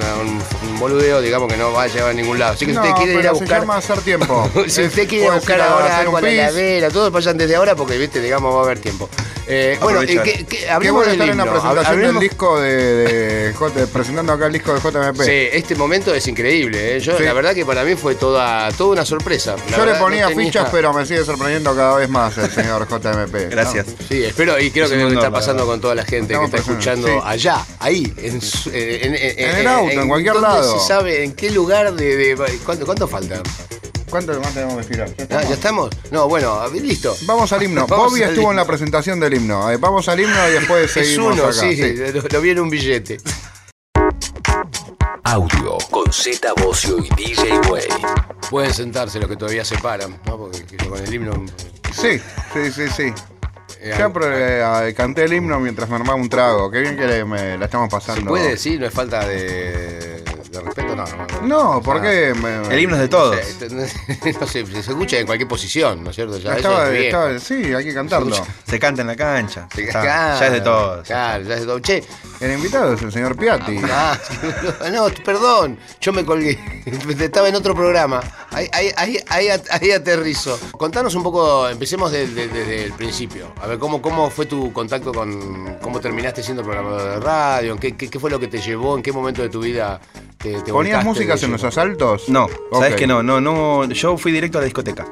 [0.70, 2.52] un boludeo, digamos, que no va a llevar a ningún lado.
[2.52, 3.60] Así que si No, ustedes quieren ir a se buscar.
[3.62, 4.48] llama hacer tiempo.
[4.68, 7.74] si Es- usted quiere buscar ahora hacer algo a la heladera, todo vayan desde ahora
[7.74, 9.10] porque, viste, digamos, va a haber tiempo.
[9.52, 13.52] Eh, bueno, eh, que, que- Qué bueno estar en la presentación del disco de, de
[13.58, 15.20] J- presentando acá el disco de JMP.
[15.22, 16.96] Sí, este momento es increíble.
[16.96, 17.00] ¿eh?
[17.00, 17.24] Yo, Sí.
[17.24, 19.56] La verdad que para mí fue toda, toda una sorpresa.
[19.70, 22.86] La Yo le ponía no fichas, pero me sigue sorprendiendo cada vez más el señor
[22.88, 23.34] JMP.
[23.34, 23.50] ¿no?
[23.50, 23.86] Gracias.
[24.08, 26.50] Sí, espero y creo Es que lo que está pasando con toda la gente Estamos
[26.50, 27.14] que está escuchando sí.
[27.24, 30.78] allá, ahí, en, su- eh, en, En el auto, en cualquier ¿dónde lado.
[30.80, 32.16] se sabe en qué lugar de.
[32.16, 33.42] de- ¿cuánto, ¿Cuánto falta?
[34.10, 35.08] ¿Cuánto más tenemos que girar?
[35.08, 35.48] ¿Ya Ah, estamos?
[35.48, 35.90] ¿Ya estamos?
[36.10, 37.14] No, bueno, listo.
[37.26, 37.86] Vamos al himno.
[37.88, 39.70] Vamos Bobby al estuvo en la presentación del himno.
[39.70, 41.52] Eh, Vamos al himno y después Es seguimos uno, acá.
[41.52, 41.94] sí, sí.
[42.12, 43.18] Lo, lo vi en un billete.
[45.24, 47.84] Audio con Z Bocio y DJ Way.
[48.50, 50.36] Pueden sentarse los que todavía se paran, ¿no?
[50.38, 51.32] Porque que yo con el himno.
[51.92, 52.18] Sí,
[52.52, 53.12] sí, sí, sí.
[53.80, 56.70] eh, Ya pero, eh, canté el himno mientras me armaba un trago.
[56.70, 58.22] Qué bien que le- me la estamos pasando.
[58.22, 58.80] ¿Se puede decir?
[58.80, 60.09] ¿No es falta de?
[61.42, 61.74] No, no.
[61.74, 62.10] No, ¿por Ah.
[62.70, 63.36] El himno es de todos.
[63.70, 66.38] No sé, no sé, se escucha en cualquier posición, ¿no es cierto?
[66.38, 67.06] Ya, eso Estaba- es viejo.
[67.28, 68.36] estaba- sí, hay que cantarlo.
[68.66, 69.68] Se canta en la cancha.
[69.76, 71.06] Está, claro, ya es de todos.
[71.06, 71.82] Claro, ya es de todos.
[71.82, 72.04] Che,
[72.40, 73.78] El invitado es el señor Piatti.
[73.90, 74.18] ah,
[74.92, 76.58] no, perdón, yo me colgué.
[77.20, 78.20] Estaba en otro programa.
[78.50, 80.58] Ahí, ahí, ahí, ahí, at- ahí aterrizo.
[80.72, 83.52] Contanos un poco, empecemos desde el principio.
[83.60, 85.76] A ver, ¿cómo, ¿cómo fue tu contacto con.
[85.82, 87.72] ¿Cómo terminaste siendo programador de radio?
[87.74, 88.96] ¿En ¿Qué, qué, qué fue lo que te llevó?
[88.96, 90.00] ¿En qué momento de tu vida
[90.38, 92.30] te, te ¿Ponías músicas en los asaltos?
[92.30, 92.98] No, sabes Ok.
[93.00, 93.84] que no, no, no.
[93.90, 95.06] Yo fui directo a la discoteca.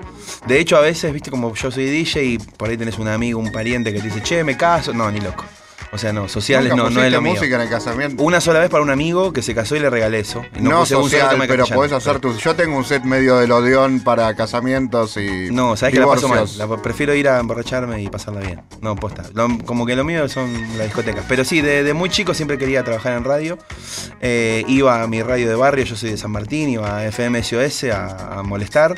[0.47, 3.39] De hecho, a veces, viste, como yo soy DJ y por ahí tenés un amigo,
[3.39, 4.95] un pariente que te dice, che, me caso.
[4.95, 5.45] No, ni loco.
[5.91, 7.33] O sea, no, sociales no, no es lo mío.
[7.33, 8.23] música en el casamiento?
[8.23, 10.45] Una sola vez para un amigo que se casó y le regalé eso.
[10.61, 12.39] No, no social, pero podés hacer tus...
[12.43, 16.29] Yo tengo un set medio del Odeón para casamientos y No, sabes que la paso
[16.29, 16.47] mal.
[16.83, 18.63] Prefiero ir a emborracharme y pasarla bien.
[18.81, 19.25] No, posta.
[19.35, 21.25] Lo, como que lo mío son las discotecas.
[21.29, 23.59] Pero sí, de, muy chico siempre quería trabajar en radio.
[24.21, 27.43] Eh, iba a mi radio de barrio, yo soy de San Martín, iba a FM
[27.43, 28.95] SOS a, a molestar.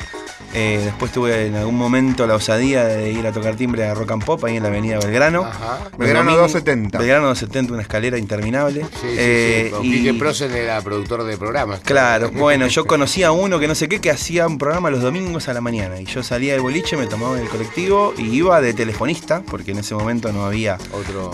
[0.53, 4.11] Eh, después tuve en algún momento la osadía de ir a tocar timbre a Rock
[4.11, 5.43] and Pop ahí en la avenida Belgrano.
[5.43, 5.79] Ajá.
[5.97, 6.80] Belgrano 270.
[6.85, 6.97] 70.
[6.97, 8.81] Belgrano de 70, una escalera interminable.
[9.01, 10.07] Sí, eh, sí,
[10.53, 11.81] era productor de programas.
[11.81, 15.01] Claro, bueno, yo conocía a uno que no sé qué, que hacía un programa los
[15.01, 15.99] domingos a la mañana.
[15.99, 19.71] Y yo salía del boliche, me tomaba en el colectivo y iba de telefonista, porque
[19.71, 20.77] en ese momento no había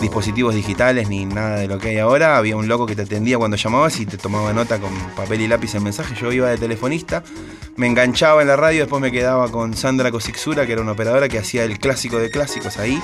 [0.00, 2.36] dispositivos digitales ni nada de lo que hay ahora.
[2.36, 5.48] Había un loco que te atendía cuando llamabas y te tomaba nota con papel y
[5.48, 6.14] lápiz en mensaje.
[6.20, 7.22] Yo iba de telefonista,
[7.76, 11.28] me enganchaba en la radio, después me quedaba con Sandra Cosixura, que era una operadora
[11.28, 13.00] que hacía el clásico de clásicos ahí.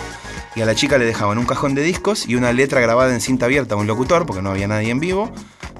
[0.56, 3.20] Y a la chica le dejaban un cajón de discos y una letra grabada en
[3.20, 5.32] cinta abierta un locutor, porque no había nadie en vivo.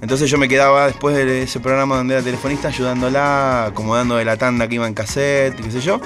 [0.04, 4.36] Entonces yo me quedaba después de ese programa donde era telefonista ayudándola, acomodando de la
[4.36, 5.98] tanda que iba en cassette, qué sé yo.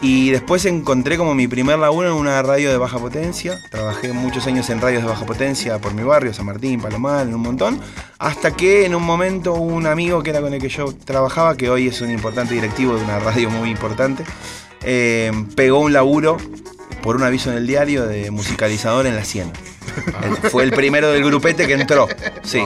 [0.00, 3.58] Y después encontré como mi primer laburo en una radio de baja potencia.
[3.70, 7.34] Trabajé muchos años en radios de baja potencia por mi barrio, San Martín, Palomar, en
[7.34, 7.80] un montón.
[8.18, 11.68] Hasta que en un momento un amigo que era con el que yo trabajaba, que
[11.68, 14.24] hoy es un importante directivo de una radio muy importante,
[14.82, 16.38] eh, pegó un laburo
[17.02, 19.52] por un aviso en el diario de musicalizador en la 100.
[20.24, 22.08] Él Fue el primero del grupete que entró.
[22.42, 22.64] Sí.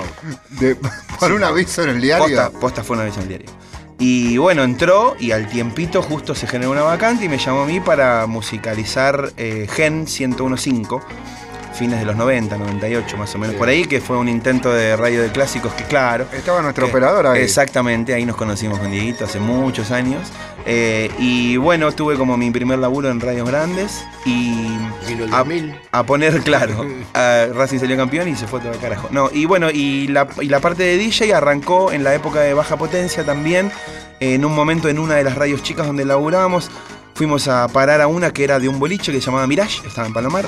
[0.51, 0.77] De-
[1.21, 2.25] por un aviso en el diario.
[2.27, 3.47] Posta, posta fue una vez en el diario.
[4.01, 7.67] Y bueno, entró y al tiempito justo se generó una vacante y me llamó a
[7.67, 11.01] mí para musicalizar eh, Gen 1015,
[11.79, 14.97] fines de los 90, 98 más o menos por ahí, que fue un intento de
[14.97, 16.27] radio de clásicos que claro.
[16.33, 17.43] Estaba nuestro que- operador ahí.
[17.43, 20.29] Exactamente, ahí nos conocimos con Dieguito hace muchos años.
[20.67, 24.67] Eh, y bueno, tuve como mi primer laburo en radios grandes y...
[25.33, 25.75] A- 2000.
[25.93, 26.85] a poner claro.
[27.15, 29.09] a Racing salió campeón y se fue todo el carajo.
[29.11, 32.53] No, y bueno, y la, y la parte de DJ arrancó en la época de
[32.55, 33.71] baja potencia también.
[34.21, 36.71] En un momento en una de las radios chicas donde laburábamos,
[37.15, 40.07] fuimos a parar a una que era de un boliche que se llamaba Mirage, estaba
[40.09, 40.45] en Palomar.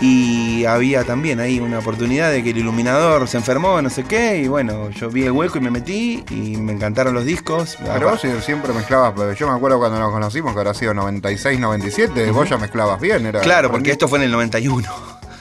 [0.00, 4.38] Y había también ahí una oportunidad de que el iluminador se enfermó, no sé qué,
[4.38, 7.78] y bueno, yo vi el hueco y me metí y me encantaron los discos.
[7.82, 11.58] Pero vos siempre mezclabas, pero yo me acuerdo cuando nos conocimos que habrá sido 96,
[11.60, 13.40] 97, vos ya mezclabas bien, era.
[13.40, 14.88] Claro, porque esto fue en el 91.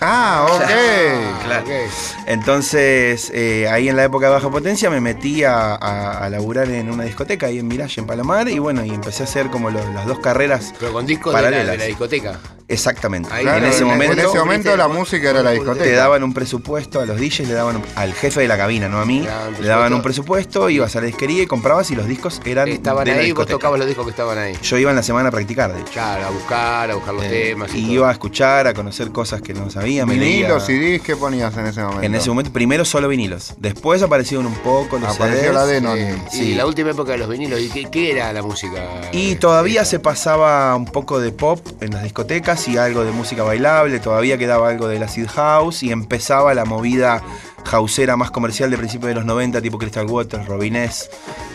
[0.05, 0.63] Ah, ok.
[1.45, 1.63] Claro.
[1.65, 1.71] Ok.
[2.27, 6.69] Entonces, eh, ahí en la época de baja potencia me metí a, a- a laburar
[6.69, 9.69] en una discoteca ahí en Mirage, en Palomar, y bueno, y empecé a hacer como
[9.69, 11.71] lo- las dos carreras Pero con discos de la, paralelas.
[11.73, 12.39] de la discoteca.
[12.73, 13.29] Exactamente.
[13.31, 15.83] Ahí, Claro, en ese momento En ese momento la música era la discoteca.
[15.85, 18.89] te daban un presupuesto a los DJs, le daban un- al jefe de la cabina,
[18.89, 20.69] no a mí, Le daban le daban un presupuesto.
[20.69, 23.45] ibas a la disquería y comprabas y los discos eran Estaban de la ahí, vos
[23.45, 24.57] tocabas los discos que estaban ahí.
[24.63, 25.91] Yo iba en la semana a practicar, de hecho.
[25.93, 27.73] Claro, a buscar, a buscar los Eh, temas.
[27.73, 30.05] y iba a escuchar, a conocer cosas que no sabía.
[30.05, 32.03] Vinilos, CDs, ¿qué ponías en ese momento?
[32.03, 33.53] En ese momento, primero solo vinilos.
[33.57, 35.53] Después aparecieron un poco los Apareció CDs.
[35.53, 35.97] la Denon.
[35.97, 36.41] Eh, Sí.
[36.51, 38.81] Y la última época de los vinilos, ¿y qué, qué era la música?
[39.11, 43.43] Y todavía se pasaba un poco de pop en las discotecas y algo de música
[43.43, 47.21] bailable, todavía quedaba algo de la acid house y empezaba la movida
[47.71, 51.09] houseera más comercial de principios de los 90, tipo Crystal Waters, Robinés.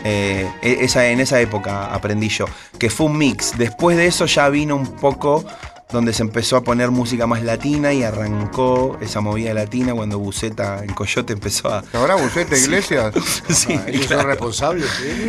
[0.05, 2.47] Eh, e- esa, en esa época aprendí yo,
[2.79, 3.57] que fue un mix.
[3.57, 5.45] Después de eso ya vino un poco
[5.91, 10.81] donde se empezó a poner música más latina y arrancó esa movida latina cuando Buceta
[10.85, 11.83] en Coyote empezó a...
[11.83, 13.15] ¿Te habrá Buceta Iglesias?
[13.49, 14.87] Sí, Ah, ¿Ellos son responsables?
[14.91, 15.29] sí?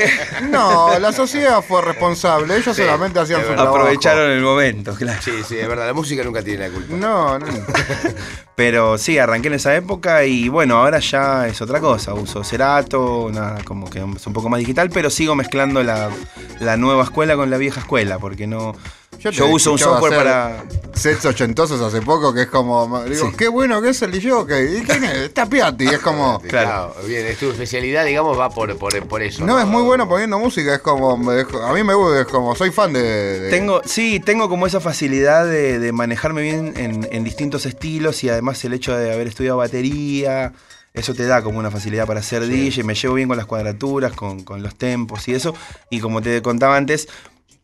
[0.00, 0.10] Eh,
[0.50, 2.56] no, la sociedad fue responsable.
[2.56, 3.76] Ellos Sí, solamente hacían su trabajo.
[3.76, 5.20] Aprovecharon el momento, claro.
[5.22, 6.94] Sí, sí, es verdad, la música nunca tiene la culpa.
[6.94, 7.46] No, no.
[8.58, 12.12] Pero sí, arranqué en esa época y bueno, ahora ya es otra cosa.
[12.14, 16.10] Uso Cerato, nada, como que es un poco más digital, pero sigo mezclando la,
[16.58, 18.74] la nueva escuela con la vieja escuela, porque no.
[19.18, 20.64] Yo, uso un software para.
[20.94, 23.02] Sets ochentosos hace poco que es como.
[23.04, 23.36] Digo, Sí.
[23.36, 24.30] qué bueno que es el DJ.
[24.78, 25.12] ¿Y quién es?
[25.18, 25.86] Está Piatti.
[25.86, 26.40] Es como.
[26.48, 26.94] Claro.
[27.06, 29.44] Bien, es tu especialidad, digamos, va por, por, por eso.
[29.44, 30.74] No, es muy bueno poniendo música.
[30.74, 31.32] Es como.
[31.32, 32.20] es- a mí me gusta.
[32.22, 32.54] Es como.
[32.56, 33.02] Soy fan de.
[33.02, 38.22] de- Tengo, sí, tengo como esa facilidad de, de manejarme bien en, en distintos estilos
[38.24, 40.52] y además el hecho de haber estudiado batería,
[40.94, 44.12] eso te da como una facilidad para ser DJ, me llevo bien con las cuadraturas,
[44.12, 45.54] con, con los tempos y eso.
[45.90, 47.08] Y como te contaba antes,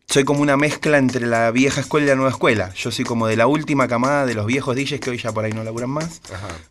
[0.07, 2.73] soy como una mezcla entre la vieja escuela y la nueva escuela.
[2.75, 5.45] Yo soy como de la última camada de los viejos DJs que hoy ya por
[5.45, 6.21] ahí no laburan más.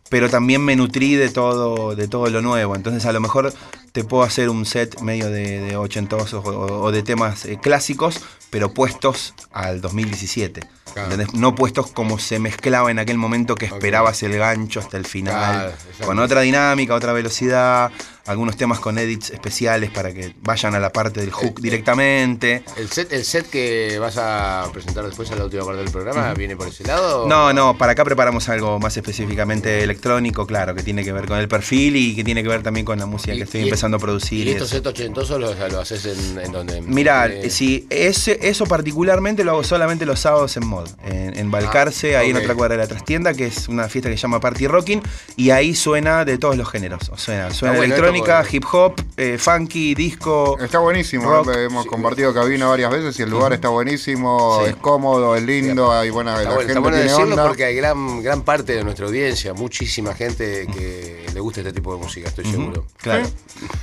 [0.08, 2.74] Pero también me nutrí de todo, de todo lo nuevo.
[2.74, 3.52] Entonces a lo mejor
[3.92, 8.20] te puedo hacer un set medio de, de ochentosos o, o de temas eh, clásicos,
[8.50, 10.60] pero puestos al 2017.
[10.92, 11.12] Claro.
[11.12, 11.34] ¿entendés?
[11.34, 15.74] No puestos como se mezclaba en aquel momento que esperabas el gancho hasta el final.
[15.96, 17.90] Claro, con otra dinámica, otra velocidad.
[18.26, 22.64] algunos temas con edits especiales para que vayan a la parte del hook directamente.
[22.76, 26.32] ¿El set, ¿El set que vas a presentar después en la última parte del programa
[26.34, 27.26] viene por ese lado?
[27.28, 31.38] No, no, para acá preparamos algo más específicamente electrónico, claro, que tiene que ver con
[31.38, 34.00] el perfil y que tiene que ver también con la música que estoy empezando a
[34.00, 34.46] producir.
[34.46, 36.80] ¿Y estos sets ochentosos los, los haces en, en donde?
[36.82, 41.50] Mirá, Eh, si ese, eso particularmente lo hago solamente los sábados en mod, en, en
[41.50, 44.22] Balcarce, Ah, ahí en otra cuadra de la trastienda, que es una fiesta que se
[44.22, 45.02] llama Party Rocking,
[45.36, 47.08] y ahí suena de todos los géneros.
[47.10, 50.58] O sea, suena bueno electrónica, hip hop, eh, funky, disco.
[50.60, 51.48] Está buenísimo, Rock.
[51.54, 54.70] eh, hemos compartido cabina varias veces y el lugar está buenísimo, Sí.
[54.70, 57.46] es cómodo, es lindo, hay buena, Está la bueno, gente está bueno tiene decirlo onda.
[57.46, 61.94] porque hay gran, gran parte de nuestra audiencia, muchísima gente que le gusta este tipo
[61.94, 62.86] de música, estoy seguro.
[62.98, 63.26] Claro.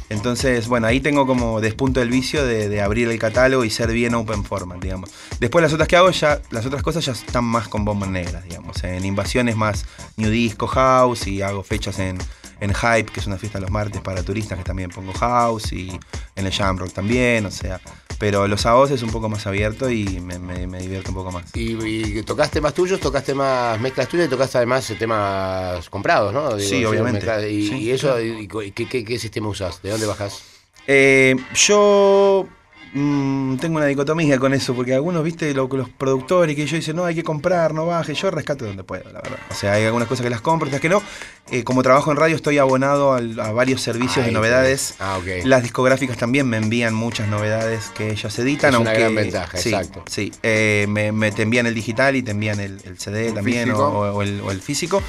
[0.10, 3.92] Entonces, bueno, ahí tengo como despunto el vicio de, de abrir el catálogo y ser
[3.92, 5.10] bien open format, digamos.
[5.40, 8.44] Después las otras que hago ya, las otras cosas ya están más con bombas negras,
[8.44, 8.84] digamos.
[8.84, 9.86] En invasiones más
[10.18, 12.18] new disco house y hago fechas en,
[12.60, 15.92] en Hype, que es una fiesta los martes para turistas que también pongo house y
[16.36, 17.80] en el Jamrock también, o sea.
[18.20, 21.32] Pero los AOS es un poco más abierto y me, me, me divierto un poco
[21.32, 21.46] más.
[21.56, 21.72] Y,
[22.20, 26.60] y tocaste temas tuyos, tocaste más mezclas tuyas y tocaste además temas comprados, ¿no?
[26.60, 27.52] Sí, obviamente.
[27.52, 29.82] Y, Sí, y eso, y- y ¿qué, qué, qué sistema usas?
[29.82, 30.44] ¿De dónde bajas?
[30.86, 32.48] Eh, yo
[32.94, 36.96] mm, tengo una dicotomía con eso, porque algunos, viste, lo- los productores que yo dicen,
[36.96, 39.40] no, hay que comprar, no baje, yo rescato donde puedo, la verdad.
[39.50, 41.02] O sea, hay algunas cosas que las compro, otras que no.
[41.50, 44.96] Eh, como trabajo en radio, estoy abonado al- a varios servicios Ahí de novedades.
[45.00, 45.46] Ah, ok.
[45.46, 49.58] Las discográficas también me envían muchas novedades que ellas editan, Es una aunque gran ventaja,
[49.58, 50.04] sí, exacto.
[50.08, 53.72] Sí, eh, me, me- te envían el digital y te envían el, el CD también
[53.72, 53.88] o, físico.
[53.90, 55.02] o el, o el físico.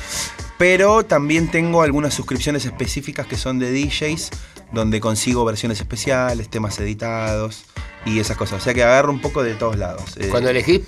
[0.59, 4.31] Pero también tengo algunas suscripciones específicas que son de DJs,
[4.73, 7.65] donde consigo versiones especiales, temas editados
[8.05, 8.61] y esas cosas.
[8.61, 10.17] O sea que agarro un poco de todos lados.
[10.17, 10.81] Eh, Cuando elegís,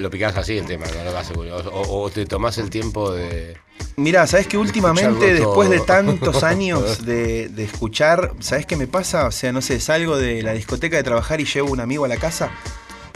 [0.00, 3.12] lo picás así el tema, no lo vas a- o, o- te tomás el tiempo
[3.12, 3.56] de.
[3.96, 9.26] Mirá, ¿sabes que últimamente, después de tantos años de, de escuchar, ¿sabes qué me pasa?
[9.26, 12.08] O sea, no sé, salgo de la discoteca de trabajar y llevo un amigo a
[12.08, 12.50] la casa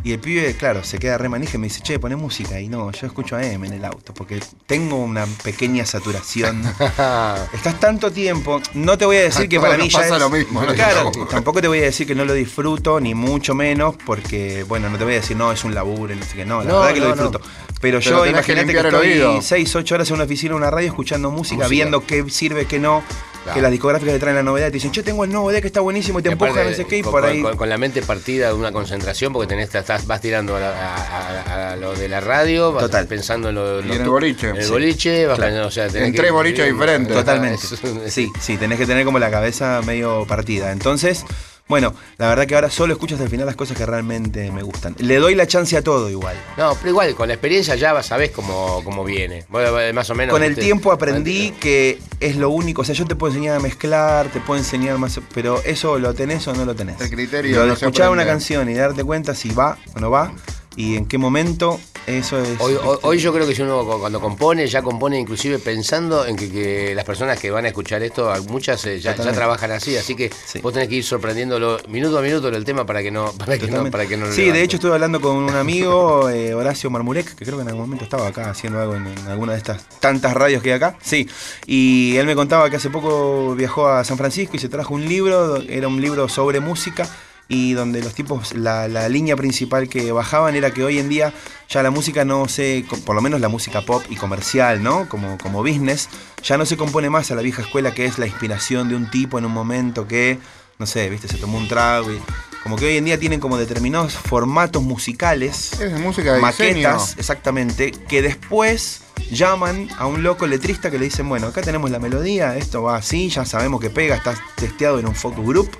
[0.05, 2.59] y el pibe, claro, se queda re manija y me dice, che, poné música.
[2.61, 6.62] Y no, yo escucho a M en el auto porque tengo una pequeña saturación.
[7.53, 10.20] Estás tanto tiempo, no te voy a decir A que para mí ya pasa es-
[10.20, 10.74] lo mismo, ¿no?
[10.74, 14.90] Claro, tampoco te voy a decir que no lo disfruto, ni mucho menos, porque, bueno,
[14.90, 16.80] no te voy a decir, no, es un laburo, no sé qué, no, la No,
[16.80, 17.40] verdad que lo no, disfruto.
[17.80, 19.42] Pero, Pero yo, que imagínate que, el estoy oído.
[19.42, 21.68] 6, 8 horas en una oficina, en una radio, escuchando música, Música.
[21.68, 23.03] viendo qué sirve, qué no,
[23.43, 23.55] Claro.
[23.57, 25.66] que las discográficas te traen la novedad y te dicen, yo tengo el nuevo que
[25.66, 27.43] está buenísimo y te empujan, qué, y con, por ahí.
[27.43, 31.43] con- con la mente partida de una concentración, porque tenés, estás, vas tirando a, a-
[31.47, 33.07] a- a lo de la radio, vas Total.
[33.09, 34.51] pensando en lo, Y lo en el boliche.
[34.51, 34.70] En el Sí.
[34.70, 35.49] boliche, vas Claro.
[35.51, 37.16] pensando, o sea, tenés En que- tres boliches diferentes.
[37.16, 37.62] Totalmente.
[38.11, 40.70] Sí, sí, tenés que tener como la cabeza medio partida.
[40.72, 41.24] Entonces,
[41.68, 44.62] bueno, la verdad que ahora solo escucho hasta el final las cosas que realmente me
[44.62, 44.94] gustan.
[44.98, 46.36] Le doy la chance a todo igual.
[46.58, 49.44] No, pero igual, con la experiencia ya vas- sabés cómo, cómo viene.
[49.54, 50.32] Eh, más o menos.
[50.34, 53.60] Con el tiempo aprendí que es lo único, o sea, yo te puedo enseñar a
[53.60, 57.00] mezclar, te puedo enseñar más, pero eso lo tenés o no lo tenés.
[57.00, 60.10] El criterio Lo de no escuchar una canción y darte cuenta si va o no
[60.10, 60.32] va
[60.77, 62.59] y en qué momento, eso es...
[62.61, 66.25] Hoy, hoy- hoy yo creo que si uno cu- cuando compone, ya compone inclusive pensando
[66.27, 69.97] en que, que las personas que van a escuchar esto, muchas eh, ya, trabajan así,
[69.97, 70.61] así que Sí.
[70.61, 73.62] vos tenés que ir sorprendiéndolo minuto a minuto el tema para que no, para que
[73.62, 73.91] no, Totalmente.
[73.93, 77.35] para que no lo sí, de hecho estuve hablando con un amigo, eh, Horacio Marmurek,
[77.35, 79.87] que creo que en algún momento estaba acá haciendo algo en, en alguna de estas
[80.01, 80.97] tantas radios que hay acá.
[81.03, 81.29] Sí,
[81.66, 85.07] y él me contaba que hace poco viajó a San Francisco y se trajo un
[85.09, 87.09] libro, era un libro sobre música
[87.53, 91.34] y donde los tipos, la, la línea principal que bajaban era que hoy en día
[91.68, 95.07] ya la música no se, por lo menos la música pop y comercial, ¿no?
[95.07, 96.09] Como, como business,
[96.42, 99.11] ya no se compone más a la vieja escuela que es la inspiración de un
[99.11, 100.38] tipo en un momento que,
[100.78, 102.18] no sé, viste, se tomó un trago y
[102.62, 107.18] como que hoy en día tienen como determinados formatos musicales, Es música de maquetas, diseño.
[107.18, 111.98] exactamente, que después llaman a un loco letrista que le dicen, bueno, acá tenemos la
[111.98, 115.70] melodía, esto va así, ya sabemos que pega, está testeado en un focus group.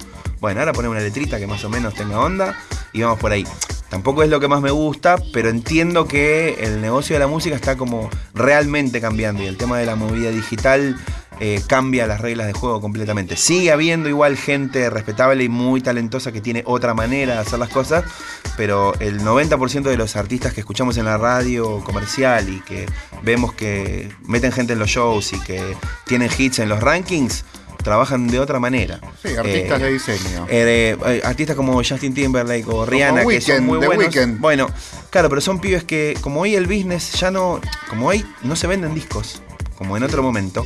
[0.43, 2.59] Bueno, ahora ponemos una letrita que más o menos tenga onda
[2.93, 3.47] y vamos por ahí.
[3.89, 7.55] Tampoco es lo que más me gusta, pero entiendo que el negocio de la música
[7.55, 10.97] está como realmente cambiando y el tema de la movida digital
[11.39, 13.37] eh, cambia las reglas de juego completamente.
[13.37, 17.69] Sigue habiendo igual gente respetable y muy talentosa que tiene otra manera de hacer las
[17.69, 18.05] cosas,
[18.57, 22.87] pero el 90% de los artistas que escuchamos en la radio comercial y que
[23.23, 27.45] vemos que meten gente en los shows y que tienen hits en los rankings,
[27.83, 29.01] trabajan de otra manera.
[29.23, 30.47] Sí, artistas Eh, de diseño.
[30.49, 34.15] eh, eh, artistas como Justin Timberlake o Rihanna, que son muy The buenos.
[34.39, 34.69] Bueno,
[35.11, 37.61] claro, pero son pibes que, como hoy el business ya no.
[37.89, 39.43] Como hoy no se venden discos,
[39.77, 40.65] como en otro momento,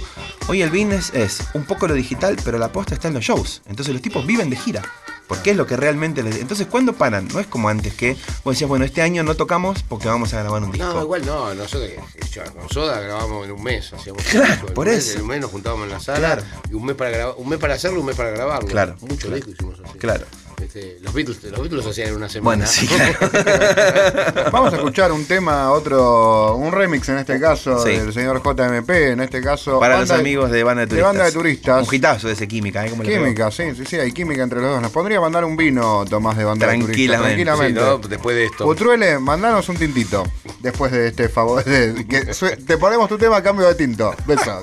[0.48, 3.62] hoy el business es un poco lo digital, pero la posta está en los shows.
[3.66, 4.82] Entonces los tipos viven de gira.
[5.27, 6.37] Porque es lo que realmente les...
[6.37, 7.27] Entonces, ¿cuándo paran?
[7.33, 10.41] No es como antes que vos decías, bueno, este año no tocamos porque vamos a
[10.43, 10.87] grabar un disco.
[10.93, 11.91] No, igual no, nosotros
[12.31, 15.16] yo, con Soda grabamos en un mes, hacíamos Claro, un disco, por mes, eso.
[15.16, 16.43] En un mes nos juntábamos en la sala Claro.
[16.70, 18.68] y un mes para grabar, un mes para hacerlo, un mes para grabarlo.
[18.68, 19.35] Claro, Muchos claro.
[19.37, 19.99] discos hicimos así.
[19.99, 20.27] Claro.
[20.62, 22.64] Este, los Beatles, los Beatles lo hacían en una semana.
[22.64, 24.50] Bueno, sí, claro.
[24.52, 27.90] Vamos a escuchar un tema, otro, un remix en este caso Sí.
[27.90, 29.78] del señor JMP, en este caso.
[29.78, 31.09] Para los amigos de banda de de turistas.
[31.12, 31.88] banda de turistas.
[31.88, 32.92] Un hitazo de ese química, ¿eh?
[33.02, 34.82] Química, sí, sí, sí, hay química entre los dos.
[34.82, 36.96] Nos podría mandar un vino, Tomás, de banda de turistas.
[37.20, 37.36] Tranquilamente.
[37.38, 37.80] Sí, Tranquilamente.
[37.80, 38.09] ¿no?
[38.09, 38.64] Después de esto.
[38.64, 40.24] Putruele, mandanos un tintito.
[40.61, 41.62] Después de este favor.
[41.64, 42.20] de- que
[42.66, 44.14] te ponemos tu tema a cambio de tinto.
[44.26, 44.62] Beso.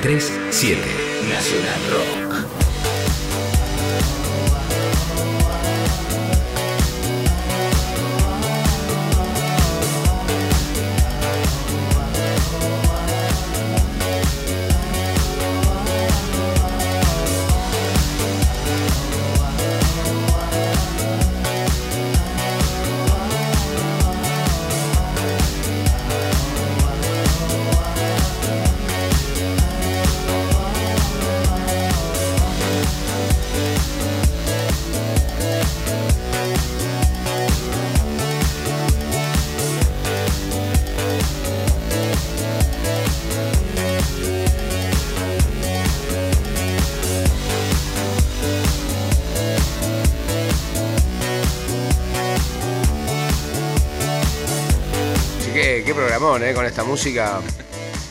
[0.00, 0.78] 937
[1.28, 2.17] Nacional Rock.
[56.68, 57.38] Esta música.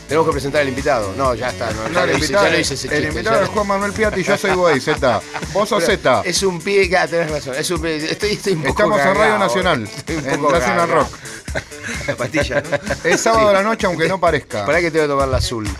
[0.08, 1.12] Tenemos que presentar al invitado.
[1.18, 1.70] No, ya está.
[1.70, 3.42] No, ya lo el hice, invitado, ya lo hice ese el invitado ya.
[3.44, 5.20] es Juan Manuel Piatti y yo soy Güey, Z.
[5.52, 6.22] Vos sos Z.
[6.24, 7.54] Es un pie, ah, tenés razón.
[7.58, 10.52] Es un pie- estoy, estoy un poco Estamos en Radio Nacional, estoy un en poco
[10.52, 10.88] Nacional.
[10.88, 11.08] Rock.
[12.06, 13.10] La pastilla, ¿no?
[13.10, 14.64] Es sábado a la noche, aunque no parezca.
[14.66, 15.68] Pará que tengo que tomar la azul.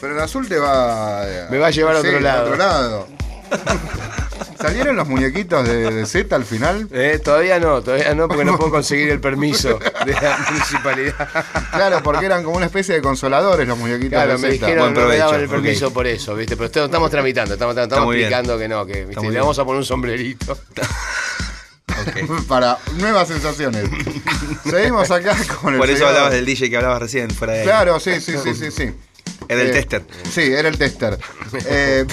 [0.00, 1.24] Pero el azul te va.
[1.50, 2.42] Me va a llevar a sí, otro lado.
[2.44, 3.08] otro lado.
[4.60, 6.88] ¿Salieron los muñequitos de, de Z al final?
[6.92, 9.78] Eh, todavía no, todavía no, porque no puedo conseguir el permiso
[10.14, 11.28] de la municipalidad.
[11.72, 15.06] Claro, porque eran como una especie de consoladores los muñequitos Claro, de me dijeron no
[15.06, 16.56] me daban el permiso por eso, ¿viste?
[16.56, 18.26] Pero esto- estamos tramitando, estamos, estamos bien.
[18.26, 19.22] explicando que no, que ¿viste?
[19.22, 19.40] Le bien.
[19.42, 20.58] vamos a poner un sombrerito.
[21.88, 22.44] Ok.
[22.48, 23.84] Para nuevas sensaciones.
[24.64, 27.64] Seguimos acá con el Por eso señor- hablabas del DJ que hablabas recién, fuera de.
[27.64, 28.94] Claro, sí, sí, sí, sí, sí.
[29.48, 30.04] Era el Eh, tester.
[30.30, 31.18] Sí, era el tester.
[31.66, 32.06] Eh,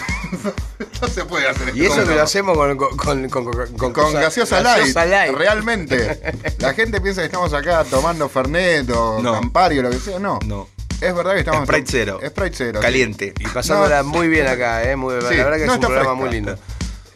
[1.02, 2.08] no se puede hacer Y eso esto.
[2.10, 6.20] que lo hacemos con, con, con, con, con- con cosa- gaseosa, gaseosa light, realmente.
[6.60, 9.34] La gente piensa que estamos acá tomando Fernet o No.
[9.34, 10.20] Campari o lo que sea.
[10.20, 10.40] No.
[10.46, 10.68] No.
[11.02, 11.64] Es verdad que estamos.
[11.68, 12.20] Sprite cero.
[12.26, 12.80] Sprite cero.
[12.80, 12.82] sí.
[12.82, 13.34] Caliente.
[13.40, 14.10] Y pasándola No.
[14.10, 14.96] muy bien acá, ¿eh?
[14.96, 16.16] Muy, Sí, la verdad que no es un programa fresca.
[16.16, 16.58] muy lindo.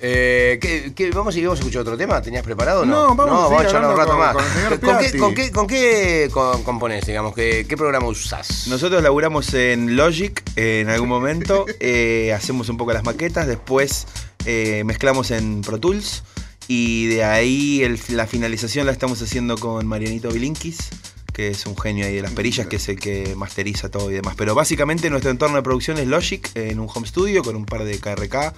[0.02, 2.22] Eh, ¿qué, qué- vamos, a, vamos a escuchar otro tema?
[2.22, 3.10] ¿Tenías preparado no?
[3.10, 4.34] No, vamos a seguir charlar un hablando rato con- más.
[4.34, 7.36] con el señor ¿Con, qué, con, qué, ¿Con qué con- componés, digamos?
[7.36, 8.68] ¿Qué, ¿Qué programa usás?
[8.68, 14.08] Nosotros laburamos en Logic eh, en algún momento, eh, hacemos un poco las maquetas, después
[14.86, 16.24] mezclamos en Pro Tools
[16.68, 20.78] y de ahí el- la finalización la estamos haciendo con Marianito Bilinkis,
[21.34, 24.14] que es un genio ahí de las perillas, que es el que masteriza todo y
[24.16, 24.36] demás.
[24.38, 27.84] Pero básicamente nuestro entorno de producción es Logic en un home studio con un par
[27.84, 28.54] de KRK,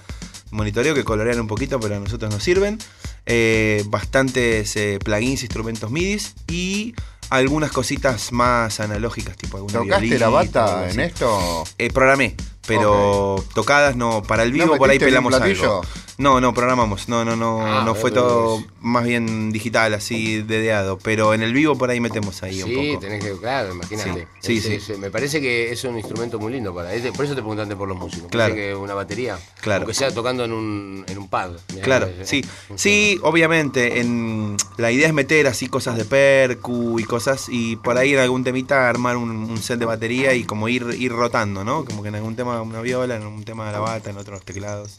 [0.52, 2.78] monitoreo que colorean un poquito, pero a nosotros nos sirven.
[3.26, 6.94] Eh, bastantes eh, plugins, instrumentos MIDIs y
[7.30, 11.64] algunas cositas más analógicas, tipo alguna ¿Tocaste la bata en esto?
[11.78, 15.82] Eh, programé, pero tocadas no, para el vivo ¿No por ahí un pelamos algo.
[16.18, 20.98] No, no, programamos, no, no, no, Ah, no fue todo más bien digital, así dedeado,
[20.98, 23.00] pero en el vivo por ahí metemos ahí un Sí, poco.
[23.00, 24.28] tenés que, claro, imagínate.
[24.40, 26.90] Sí, sí, es- me parece que es un instrumento muy lindo para.
[27.16, 28.30] por eso te preguntaste por los músicos.
[28.30, 28.54] Claro.
[28.54, 29.38] Que una batería.
[29.60, 29.82] Claro.
[29.82, 31.52] Aunque sea tocando en un, en un pad.
[31.82, 32.44] Claro, sí.
[32.76, 37.96] Sí, obviamente, en, la idea es meter así cosas de percu y cosas, y por
[37.98, 41.64] ahí en algún temita armar un, un set de batería y como ir, ir rotando,
[41.64, 41.84] ¿no?
[41.84, 44.98] Como que en algún tema una viola, en un tema la bata, en otros teclados.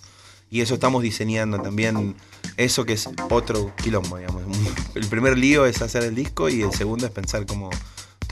[0.50, 2.16] Y eso estamos diseñando también,
[2.58, 4.44] eso que es otro quilombo, digamos.
[4.96, 7.70] El primer lío es hacer el disco y el segundo es pensar cómo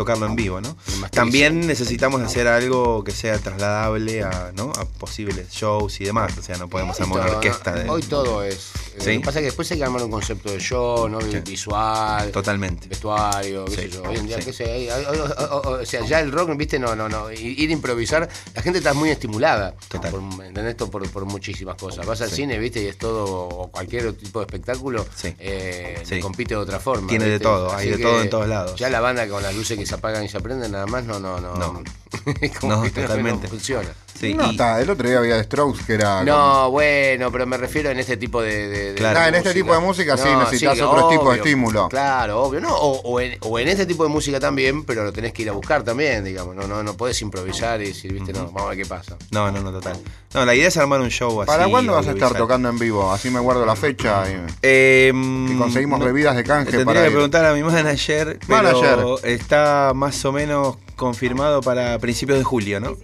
[0.02, 0.76] tocarlo en vivo, ¿no?
[1.12, 4.72] También necesitamos hacer algo que sea trasladable a, ¿no?
[4.78, 7.78] a posibles shows y demás, o sea, no podemos Hoy armar una todo, orquesta ¿no?
[7.84, 7.90] de...
[7.90, 8.72] Hoy todo es.
[8.98, 9.12] Lo Sí.
[9.12, 11.20] que pasa es que después hay que armar un concepto de show, ¿no?
[11.20, 12.32] Visual.
[12.32, 12.88] Totalmente.
[12.88, 14.04] Vestuario, qué Sí, sé yo.
[14.04, 16.96] Hoy en día, qué sé, hay- hay- hay- o, sea, ya el rock, viste, no,
[16.96, 17.32] no, no.
[17.32, 19.76] Ir a improvisar, la gente está muy estimulada.
[19.88, 20.12] Total.
[20.12, 20.72] Por, ¿entendés?
[20.72, 22.06] Esto por, por muchísimas cosas.
[22.06, 25.06] Vas al cine, viste, y es todo, o cualquier tipo de espectáculo,
[25.40, 27.08] eh, compite de otra forma.
[27.08, 28.80] Tiene de todo, hay de todo en todos lados.
[28.80, 31.20] Ya la banda con las luces que se apagan y se prenden, nada más, no,
[31.20, 31.56] no, no.
[31.56, 31.84] No.
[32.64, 33.48] No, totalmente.
[33.48, 33.90] funciona.
[34.22, 36.24] Sí, no, y- está, el otro día había The Strokes que era.
[36.24, 38.68] No, bueno, pero me refiero en este tipo de.
[38.70, 39.20] de- de- Claro.
[39.20, 41.90] de Ah, en este tipo de música sí necesitas que otro tipo de estímulo.
[41.90, 42.62] Claro, obvio.
[42.62, 45.42] No, o, o en, o en este tipo de música también, pero lo tenés que
[45.42, 46.56] ir a buscar también, digamos.
[46.56, 49.18] No, no, no podés improvisar y decir, viste, no, vamos a ver qué pasa.
[49.32, 49.98] No, no, no, total.
[50.34, 51.48] No, la idea es armar un show así.
[51.48, 53.12] ¿Para cuándo vas a estar tocando en vivo?
[53.12, 54.24] Así me guardo la fecha.
[54.30, 57.14] y- Eh, Y conseguimos bebidas de canje Tendría para que ir.
[57.14, 59.06] preguntar a mi manager, pero Manager.
[59.30, 62.96] está más o menos confirmado para principios de julio, ¿no?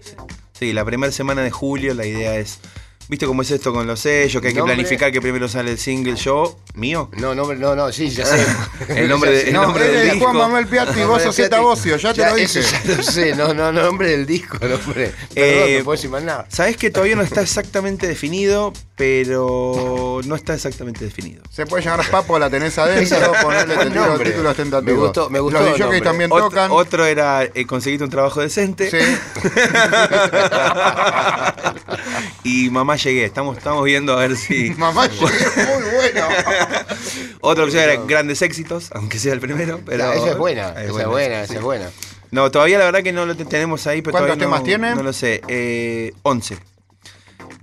[0.58, 2.60] Sí, la primera semana de julio la idea es...
[3.10, 4.42] ¿Viste cómo es esto con los sellos?
[4.42, 7.10] Que hay que Nombre- planificar que primero sale el single yo, mío.
[7.18, 8.46] No, no, no, no, sí, ya sé.
[8.90, 10.26] El nombre de- el No, nombre del es disco.
[10.32, 12.60] Juan Manuel Piatti, vos sos Zeta Bocio, ya te lo dije.
[12.60, 15.14] Eso ya lo sé, no, no, no, nombre del disco, nombre.
[15.14, 16.48] Perdón, Eh, no puedo decir más nada.
[16.50, 18.74] Sabes que todavía no está exactamente definido.
[18.98, 21.44] Pero no está exactamente definido.
[21.52, 23.76] Se puede llamar Papo, la tenés adentro, ponerle
[24.26, 24.84] títulos tentativos.
[24.84, 26.02] Me gustó- me gustó Los nombre.
[26.02, 26.72] también tocan.
[26.72, 28.98] otro era eh, conseguiste un trabajo decente Sí.
[32.44, 33.26] y mamá llegué.
[33.26, 34.72] Estamos, estamos viendo a ver si.
[34.78, 36.28] Mamá, llegué muy bueno.
[37.42, 39.80] Otra opción era grandes éxitos, aunque sea el primero.
[39.86, 41.44] Pero esa es buena, Es esa es buena, buena, sí.
[41.52, 41.90] esa es buena.
[42.32, 44.64] No, todavía la verdad que no lo te- tenemos ahí, pero ¿Cuántos todavía no- temas
[44.66, 44.96] tiene?
[44.96, 45.42] No lo sé.
[45.48, 46.58] Eh, 11.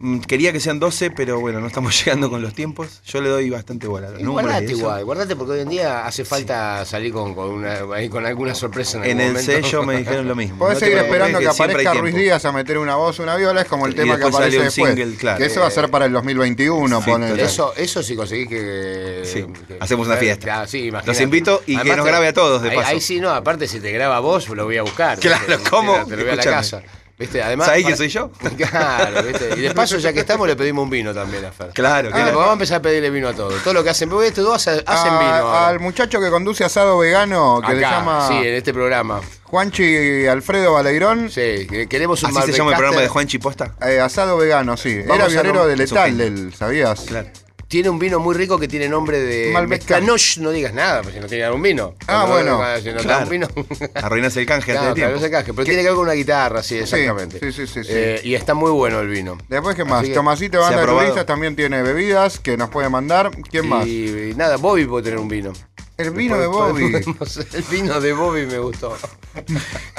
[0.04, 3.00] Mm, Quería que sean 12, pero bueno, no estamos llegando con los tiempos.
[3.06, 6.04] Yo le doy bastante bola a los Y guardate igual, guardate porque hoy en día
[6.06, 7.78] hace falta salir con, con, una,
[8.10, 9.50] con alguna sorpresa en, En el momento.
[9.52, 10.58] sello me dijeron lo mismo.
[10.58, 12.14] Podés No seguir esperando que, aparezca Ruiz.
[12.14, 14.64] Díaz a meter una voz, una viola, es como el Y tema que aparece un
[14.64, 14.94] después.
[14.94, 15.38] single, claro.
[15.38, 17.42] Que eso va a ser para el 2021, Sí, ponele.
[17.42, 19.22] Eso, eso sí conseguís que.
[19.24, 20.66] Sí, que- hacemos una fiesta.
[21.06, 22.88] Los invito y que nos grabe a todos, de ahí, paso.
[22.90, 25.18] ahí sí, no, aparte si te graba vos, lo voy a buscar.
[25.18, 25.44] Claro.
[25.70, 26.04] ¿cómo?
[26.04, 26.82] Te lo voy a la casa.
[27.16, 27.40] ¿Viste?
[27.42, 28.30] Además, ¿Sabés para- quién soy yo?
[28.56, 29.50] Claro, ¿viste?
[29.56, 31.68] Y de paso, ya que estamos, le pedimos un vino también a Fer.
[31.68, 32.32] Claro, Ah, claro.
[32.38, 33.62] vamos a empezar a pedirle vino a todos.
[33.62, 35.32] Todo lo que hacen, porque estos dos hacen, hacen A- vino.
[35.32, 35.68] ahora.
[35.68, 39.20] al muchacho que conduce asado vegano, que se Acá, llama sí, en este programa.
[39.44, 41.30] Juanchi Alfredo Baleirón.
[41.30, 43.08] Sí, que queremos un Así se llama el programa de Malbecaster.
[43.12, 43.74] Juan Chiposta.
[43.86, 44.98] Eh, asado vegano, sí.
[45.06, 47.02] Vamos Era violero de Letal, él, ¿sabías?
[47.06, 47.28] Claro.
[47.68, 51.14] Tiene un vino muy rico que tiene nombre de Malbec Mezcanoche, no digas nada, pues
[51.14, 51.94] si no tiene un vino.
[52.06, 52.80] Ah, Cuando- bueno.
[52.80, 53.24] Si no Claro.
[53.24, 53.48] un vino.
[53.94, 55.18] Arruinas el canje Claro, antes de tiempo.
[55.24, 57.40] ese caje, pero tiene que ver con una guitarra, sí, exactamente.
[57.40, 57.90] sí, sí, sí, sí.
[57.90, 59.38] Eh, y está muy bueno el vino.
[59.48, 60.04] Después, ¿qué más?
[60.04, 63.30] Que- Tomasito, ¿Se banda de turistas, también tiene bebidas que nos puede mandar.
[63.50, 63.86] ¿Quién más?
[63.86, 65.52] Y, nada, Bobby puede tener un vino.
[65.96, 66.90] El vino de Bobby.
[66.92, 68.96] Podemos- El vino de Bobby me gustó.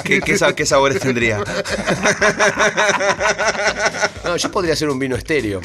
[0.04, 1.42] ¿Qué, qué qué sabores tendría?
[4.24, 5.62] No, yo podría hacer un vino estéreo.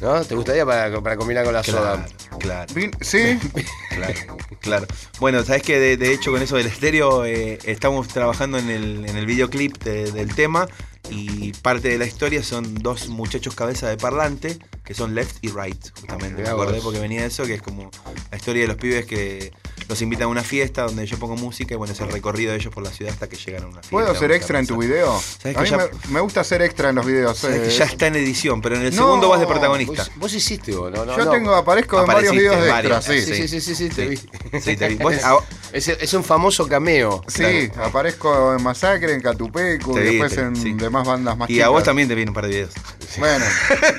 [0.00, 0.24] ¿No?
[0.24, 2.06] ¿Te gustaría para, para combinar con la soda?
[2.38, 2.72] Claro,
[3.02, 3.38] ¿Sí?
[3.90, 4.86] claro, claro.
[5.18, 9.04] Bueno, sabes que de, de hecho con eso del estéreo eh, estamos trabajando en el,
[9.06, 10.68] en el videoclip de- del tema
[11.08, 15.48] y parte de la historia son dos muchachos cabeza de parlante que son left y
[15.48, 16.42] right, justamente.
[16.42, 17.90] Me acordé porque venía de eso, que es como
[18.30, 19.52] la historia de los pibes que
[19.88, 22.58] los invitan a una fiesta donde yo pongo música y bueno, es el recorrido de
[22.58, 23.90] ellos por la ciudad hasta que llegan a una fiesta.
[23.90, 25.20] ¿Puedo ser extra en tu video?
[25.20, 25.76] ¿Sabes A que mí ya-
[26.08, 27.38] me, me gusta ser extra en los videos.
[27.38, 30.04] Sabes eh, que ya está en edición, pero en el No, segundo vas de protagonista.
[30.04, 31.04] Vos, vos hiciste vos, ¿no?
[31.04, 31.30] no Yo no.
[31.30, 33.22] tengo, aparezco en varios videos en de varios, extra, sí.
[33.34, 34.16] Sí, sí, sí, sí, sí, te vi.
[34.60, 34.94] Sí, te vi.
[35.02, 35.38] Vos- Es, ah,
[35.72, 37.22] es, es un famoso cameo.
[37.28, 40.74] Sí, aparezco en Masacre, en Catupecu, después vi, en sí.
[40.90, 42.70] Demás bandas más Y a vos también te vienen un par de videos.
[43.18, 43.44] Bueno,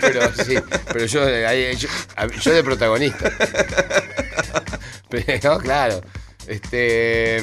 [0.01, 0.55] Pero sí,
[0.91, 3.31] pero yo, eh, ahí- yo, a- yo de protagonista.
[5.09, 6.01] Pero claro.
[6.47, 7.37] Este.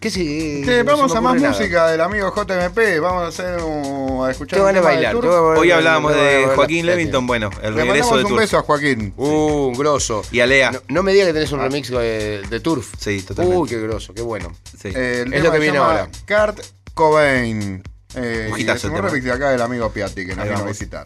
[0.00, 1.56] ¿Qué vamos a más nada.
[1.56, 3.00] música del amigo JMP.
[3.00, 5.14] Vamos a hacer un, a escuchar ganas de tema bailar.
[5.16, 6.54] Ganas Hoy hablábamos de bailar.
[6.56, 8.40] Joaquín Levington, bueno, el Le regreso de un Turf.
[8.40, 9.14] beso a Joaquín.
[9.16, 10.22] Uh, un grosso.
[10.30, 10.72] Y a Lea.
[10.72, 12.92] No, no me digas que tenés un remix de, de Turf.
[12.98, 13.58] Sí, totalmente.
[13.60, 14.52] Uy, qué grosso, qué bueno.
[14.80, 14.88] Sí.
[14.94, 16.08] Eh, el Es lo que viene ahora.
[16.28, 16.60] Kurt
[16.92, 17.82] Cobain.
[18.16, 19.08] Eh, Un y es el un tema.
[19.08, 21.04] remix de acá del amigo Piatti que nos vino a visitar.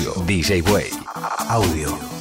[0.00, 0.90] DJ Way.
[1.50, 2.11] Audio.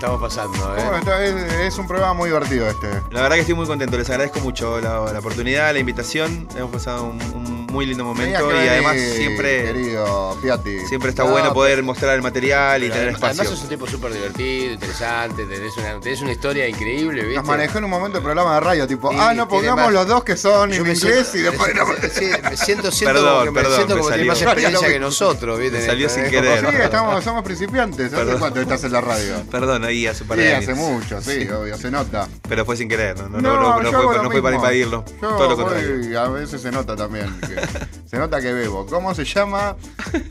[0.00, 0.98] Estamos pasando, Bueno, ¿eh?
[0.98, 2.88] está- es, es un programa muy divertido este.
[3.10, 6.48] La verdad que estoy muy contento, les agradezco mucho la, la oportunidad, la invitación.
[6.56, 7.39] Hemos pasado un, un
[7.70, 10.80] muy lindo momento y además siempre, Querido Piatti.
[10.86, 13.40] siempre está No, bueno pero- poder mostrar el material y tener además, espacio.
[13.42, 17.36] además sos un tipo súper divertido, interesante, tenés una, tenés una historia increíble, ¿viste?
[17.36, 19.92] Nos manejó en un momento el programa de radio, tipo, Sí, ah, no, pongamos más-
[19.94, 21.86] los dos que son Yo en inglés siento- y después no.
[22.10, 24.88] Sí, me siento, siento Perdón, como que me perdón, siento me como tiene más experiencia
[24.88, 25.78] que nosotros, ¿viste?
[25.78, 26.60] me salió sin querer.
[26.60, 28.12] Sí, estamos, somos principiantes.
[28.12, 29.42] ¿Hace cuánto estás en la radio?
[29.50, 32.28] Perdón, ahí hace Sí, hace mucho, sí, obvio, se nota.
[32.48, 33.92] Pero fue sin querer, no, no, No, no,
[34.30, 35.04] fue, para invadirlo.
[35.20, 36.20] Yo todo lo contrario.
[36.20, 37.38] a veces se nota también.
[37.40, 37.59] que-
[38.10, 38.86] se nota que bebo.
[38.86, 39.76] ¿Cómo se llama?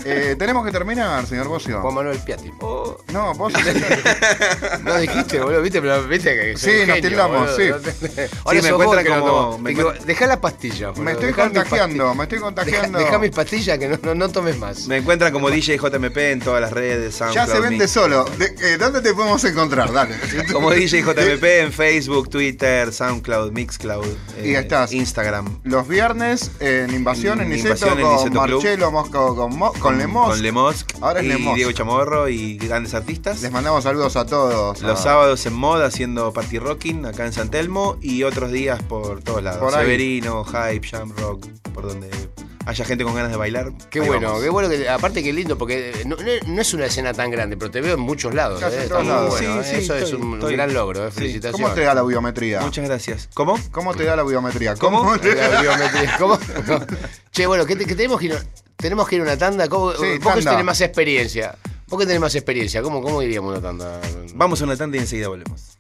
[0.06, 1.81] Eh, tenemos que terminar, señor Bocio.
[1.81, 2.51] Juan Manuel Piatti.
[3.14, 3.53] No, vos.
[4.84, 7.57] No dijiste, boludo, viste, pero viste que Sí, nos genio, tildamos, boludo.
[7.57, 8.27] sí.
[8.45, 11.03] Ahora me encuentran que no como- Te- encuent- Dejá la pastilla, boludo.
[11.03, 12.15] me estoy Dejá contagiando, pastillas.
[12.18, 12.99] me estoy Deja, contagiando.
[12.99, 14.88] dejá mis pastillas que no, no, no tomes más.
[14.88, 17.91] Me encuentran como DJ JMP en todas las redes, Ya se vende Mix.
[17.91, 18.26] solo.
[18.38, 19.91] De- eh, ¿Dónde te podemos encontrar?
[19.91, 20.15] Dale.
[20.51, 24.06] Como DJ JMP en Facebook, Twitter, SoundCloud, Mixcloud,
[24.43, 24.91] Y estás.
[24.91, 25.60] Instagram.
[25.64, 28.63] Los viernes en Invasión en Niceto Invasión en con Niceto Club.
[28.63, 30.29] Marcelo Mosco, con, Mo- con Lemos.
[30.29, 30.91] Con Lemosk.
[31.01, 31.55] Ahora es y Lemosk.
[31.55, 33.41] Diego Chamorro y grandes artistas.
[33.41, 34.81] Les mandamos saludos a todos.
[34.81, 39.21] Los sábados en moda haciendo party rocking acá en San Telmo y otros días por
[39.21, 39.59] todos lados.
[39.59, 39.73] Por.
[39.73, 42.09] Severino, Hype, Jam Rock, por donde
[42.69, 43.71] haya gente con ganas de bailar.
[43.89, 44.43] Qué ahí bueno, vamos.
[44.43, 46.23] qué bueno que aparte que lindo, porque no, no-
[46.53, 48.59] no es una escena tan grande, pero te veo en muchos lados.
[48.59, 48.77] Casi ¿eh?
[48.77, 49.29] en Está todos muy lados.
[49.31, 49.73] bueno, Sí, ¿eh?
[49.79, 51.11] sí, Eso es un estoy- gran logro, ¿eh?
[51.11, 51.17] sí.
[51.19, 51.61] felicitaciones.
[51.61, 52.61] ¿Cómo te da la biometría?
[52.61, 53.29] Muchas gracias.
[53.33, 53.57] ¿Cómo?
[53.71, 54.75] ¿Cómo te da la biometría?
[54.75, 55.17] ¿Cómo?
[55.19, 56.15] te- La biometría.
[56.17, 56.39] ¿Cómo?
[56.67, 56.85] No.
[57.31, 58.37] Che, bueno, ¿qué, te- qué tenemos que ir?
[58.77, 59.67] Tenemos que ir a una tanda.
[59.67, 60.51] ¿Cómo, Sí, vos que tanda.
[60.51, 61.55] tenés más experiencia.
[61.87, 62.81] Vos que tenés más experiencia.
[62.81, 63.99] ¿Cómo, cómo iríamos a una tanda?
[64.35, 65.78] Vamos a una tanda y enseguida volvemos.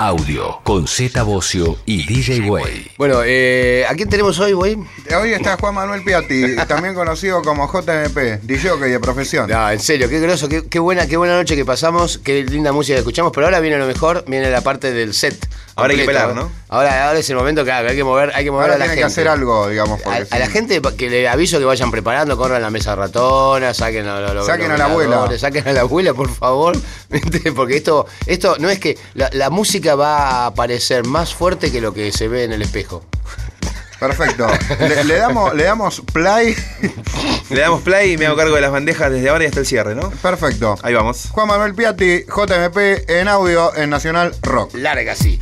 [0.00, 2.92] Audio con Z Bocio y DJ Way.
[2.96, 4.78] Bueno, eh, ¿a quién tenemos hoy, güey?
[5.14, 9.50] Hoy está Juan Manuel Piatti, también conocido como JMP, DJ de profesión.
[9.50, 12.72] No, en serio, qué groso, qué, qué buena, qué buena noche que pasamos, qué linda
[12.72, 15.36] música que escuchamos, pero ahora viene lo mejor, viene la parte del set.
[15.80, 16.44] Ahora hay que completo, pelar.
[16.44, 16.52] ¿no?
[16.68, 18.84] Ahora, ahora es el momento que hay que mover, hay que mover Ahora a la
[18.86, 19.00] gente.
[19.00, 20.00] que hacer algo, digamos.
[20.00, 23.74] A, porque a la gente que le aviso que vayan preparando, corran la mesa ratona,
[23.74, 25.38] saquen a, lo- Saquen a la abuela.
[25.38, 26.76] Saquen a la abuela, por favor.
[27.56, 31.80] Porque esto, esto no es que la, la música va a aparecer más fuerte que
[31.80, 33.04] lo que se ve en el espejo.
[33.98, 34.46] Perfecto.
[34.78, 36.56] Le, le damos, le damos play.
[37.50, 39.66] Le damos play y me hago cargo de las bandejas desde ahora y hasta el
[39.66, 40.08] cierre, ¿no?
[40.10, 40.76] Perfecto.
[40.82, 41.26] Ahí vamos.
[41.32, 42.76] Juan Manuel Piatti, JMP
[43.10, 44.72] en audio en Nacional Rock.
[44.74, 45.38] Larga así.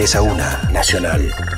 [0.00, 1.49] 3 a Nacional.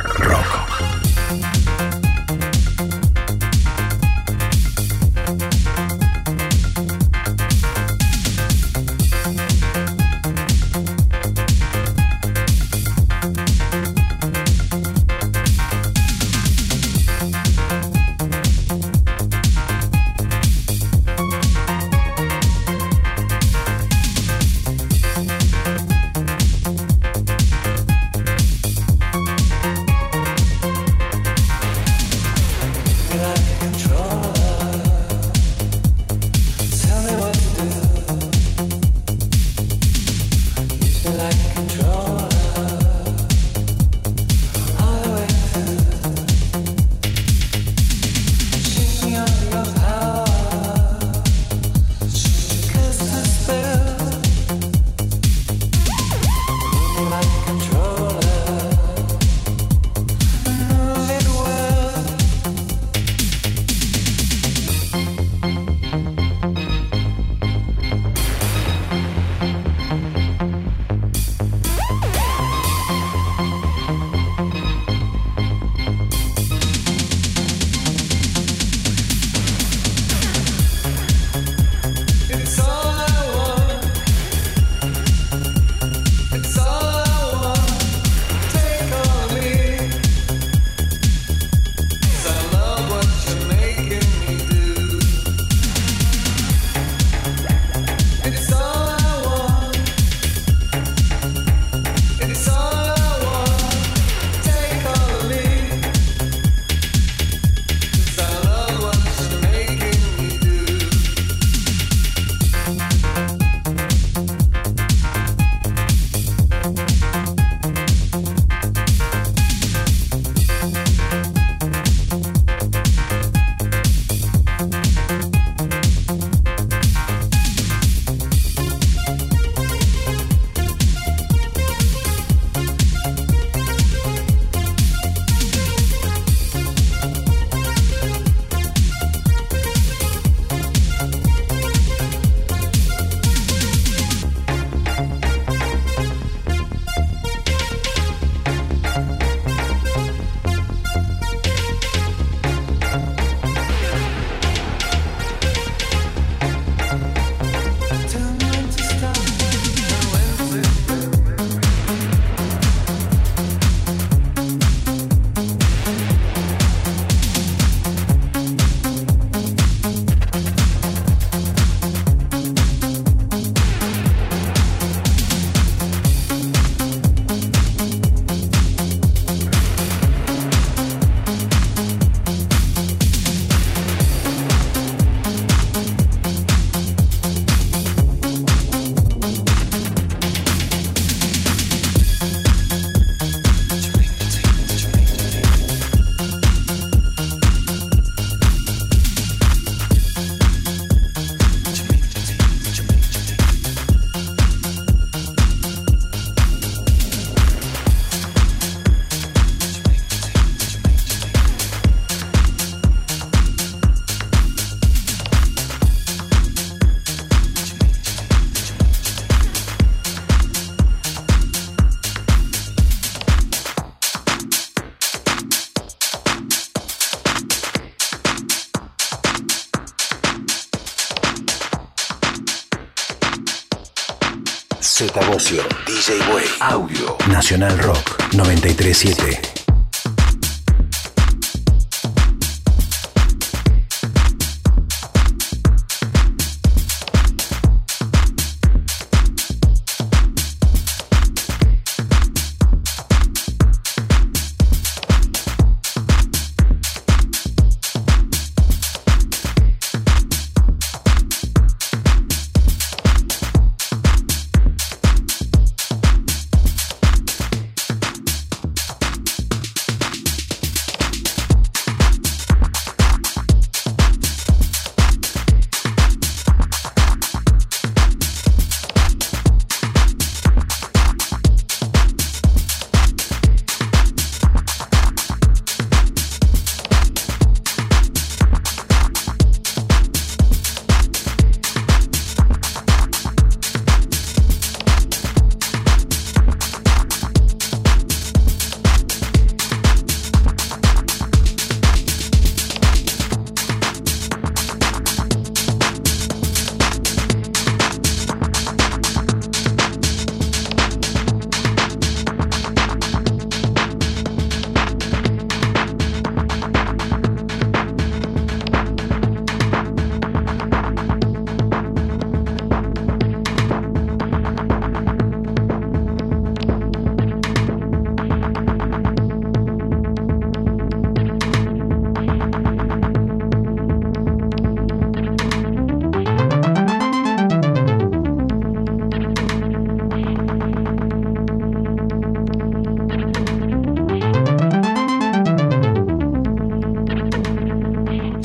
[237.53, 239.42] Nacional Rock 937.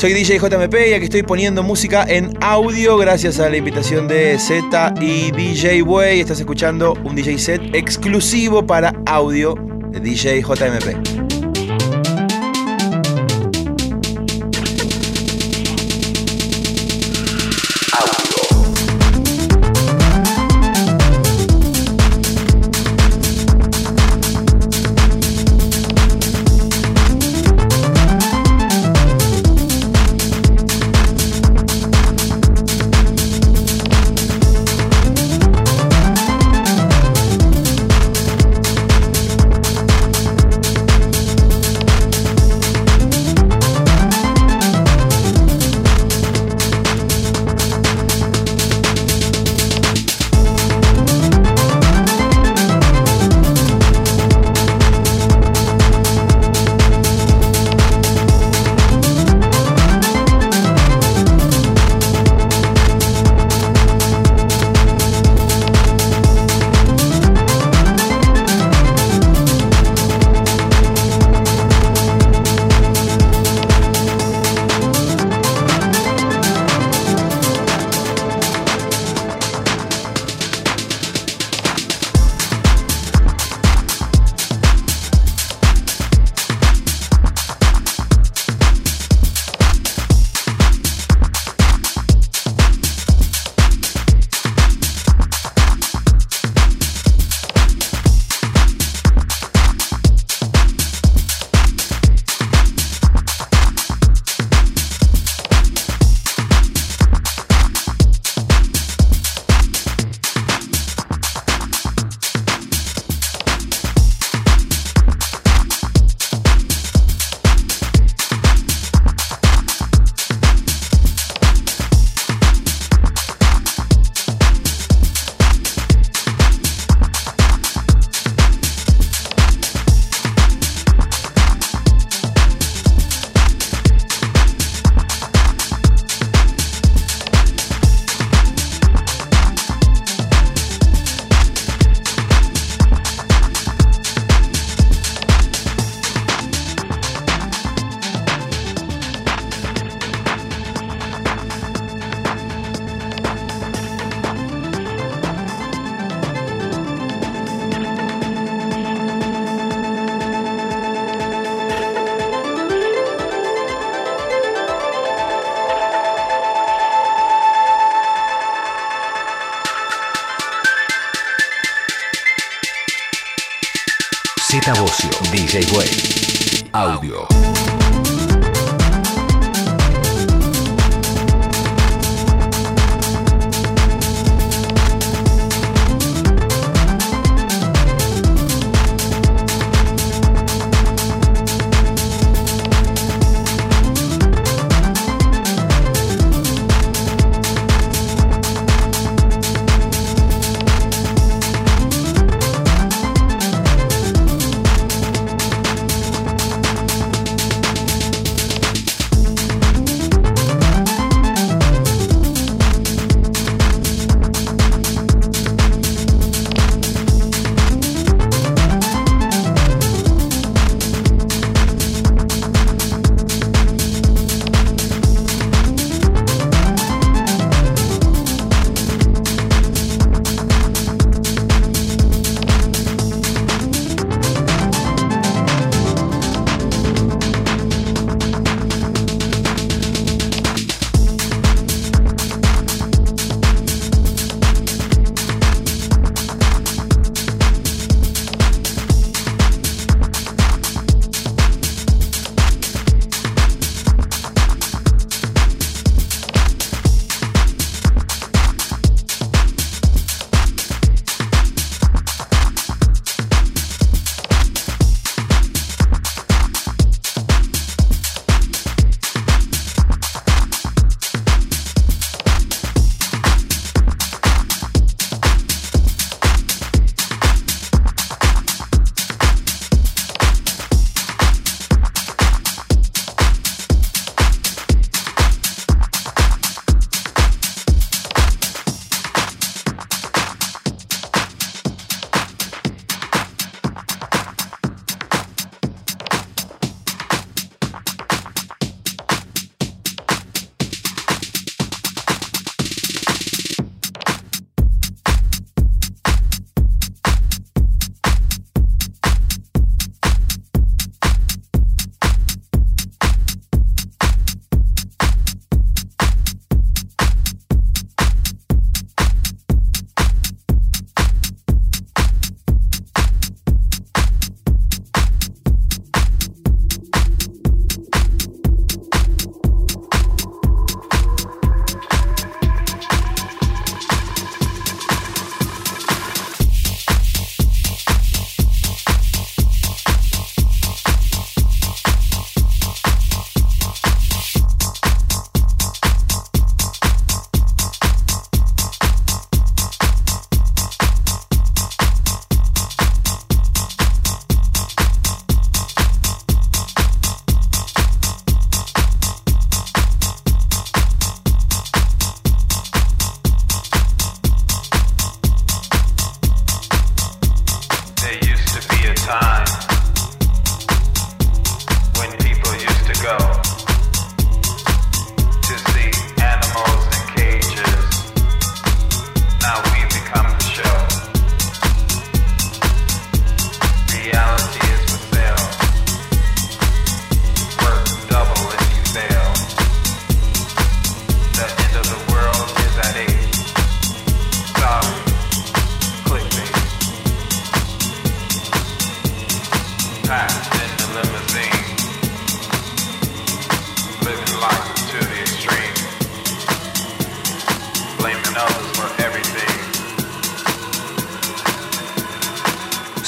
[0.08, 4.40] Soy DJ JMP y aquí estoy poniendo música en audio gracias a la invitación de
[4.40, 6.22] Z y DJ Way.
[6.22, 9.56] Estás escuchando un DJ set exclusivo para audio
[9.92, 11.07] de DJ JMP.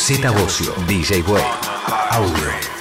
[0.10, 1.44] Z Bocio, DJ Way.
[2.10, 2.79] Audio.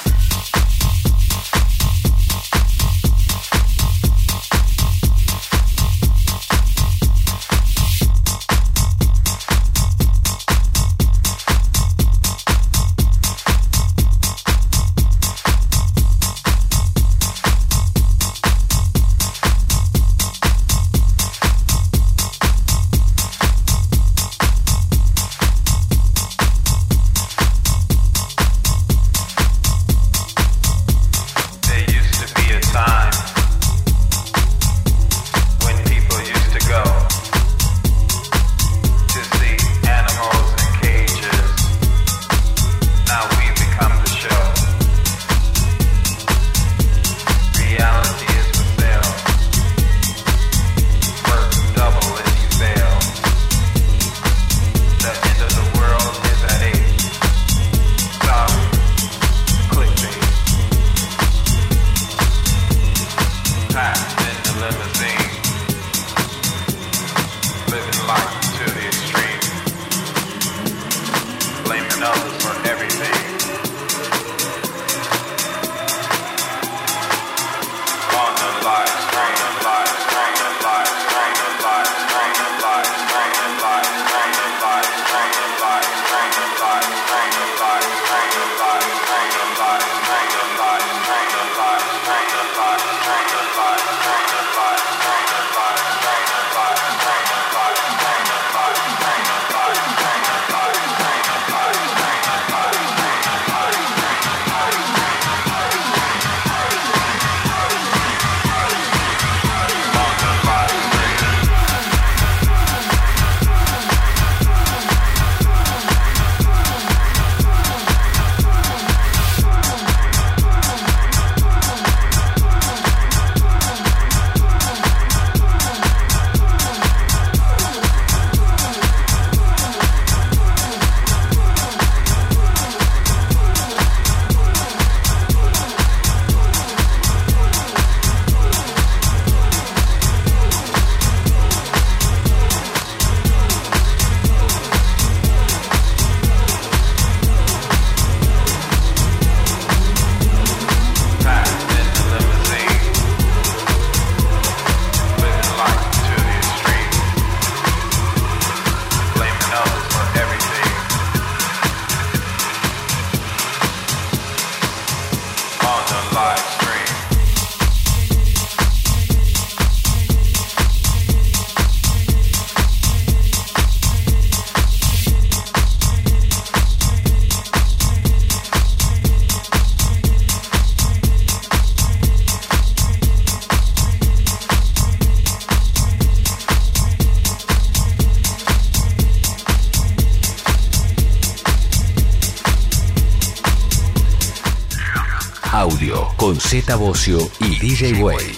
[196.79, 198.38] Bocio y DJ Way.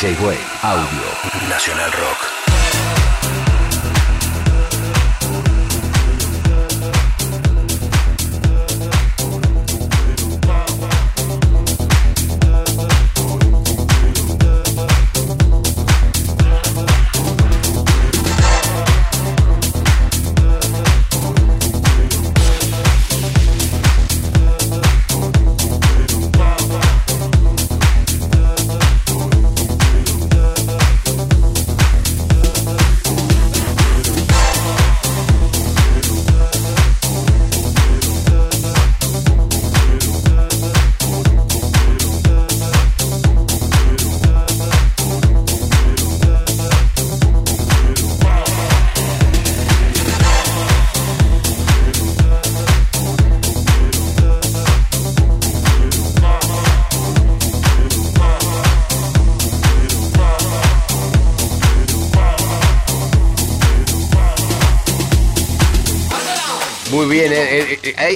[0.00, 0.49] Bocio, DJ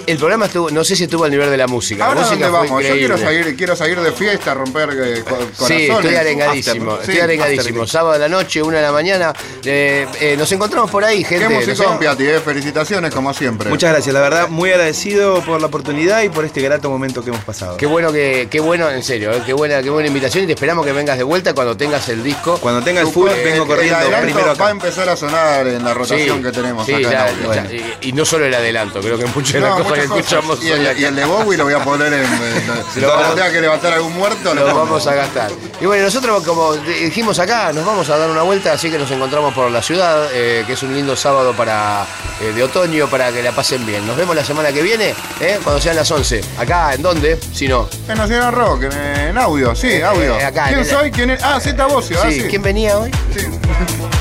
[0.06, 2.06] el programa estuvo, no sé si estuvo al nivel de la música.
[2.06, 5.30] Ahora la música dónde vamos, yo quiero seguir, quiero seguir de fiesta, romper eh, co-
[5.36, 5.56] corazones.
[5.66, 7.82] Sí, estoy arengadísimo, After, estoy sí, arengadísimo.
[7.82, 7.88] after.
[7.88, 9.32] Sábado de la noche, una de la mañana.
[9.65, 11.49] Eh, eh, nos encontramos por ahí, gente.
[11.49, 13.69] Qué musicón, Piatti, eh, felicitaciones como siempre.
[13.70, 17.31] Muchas gracias, la verdad, muy agradecido por la oportunidad y por este grato momento que
[17.31, 17.77] hemos pasado.
[17.77, 20.53] Qué bueno que, qué bueno, en serio, eh, qué buena, qué buena invitación y te
[20.55, 22.59] esperamos que vengas de vuelta cuando tengas el disco.
[22.59, 23.12] Cuando tenga el eh,
[23.45, 24.70] vengo el corriendo adelanto primero va a acá.
[24.70, 27.11] empezar a sonar en la rotación Sí, que tenemos sí, acá.
[27.11, 27.73] ya, en ya,
[28.03, 30.20] y, y no solo el adelanto, creo que muchos de No, las cosas muchas que
[30.20, 32.23] escuchamos y, el, acá y el de Bowie lo voy a poner en.
[33.01, 34.78] lo vamos- tenga que levantar algún muerto, lo pongo.
[34.81, 35.51] vamos a gastar.
[35.81, 39.11] Y bueno, nosotros como dijimos acá, nos vamos a dar una vuelta, así que nos
[39.11, 42.05] encontramos por la ciudad, eh, que es un lindo sábado para
[42.40, 44.06] eh, de otoño para que la pasen bien.
[44.06, 46.40] Nos vemos la semana que viene, eh, cuando sean las 11.
[46.59, 47.39] Acá, ¿en dónde?
[47.52, 47.89] Si no.
[48.09, 48.93] En Nacional Rock, en,
[49.28, 50.36] en audio, sí, audio.
[50.39, 51.10] eh, acá, ¿Quién en soy?
[51.10, 51.43] ¿Quién es?
[51.43, 52.44] Ah, Z Bocio, ah, sí.
[52.48, 53.10] ¿Quién venía hoy?
[53.36, 53.47] Sí.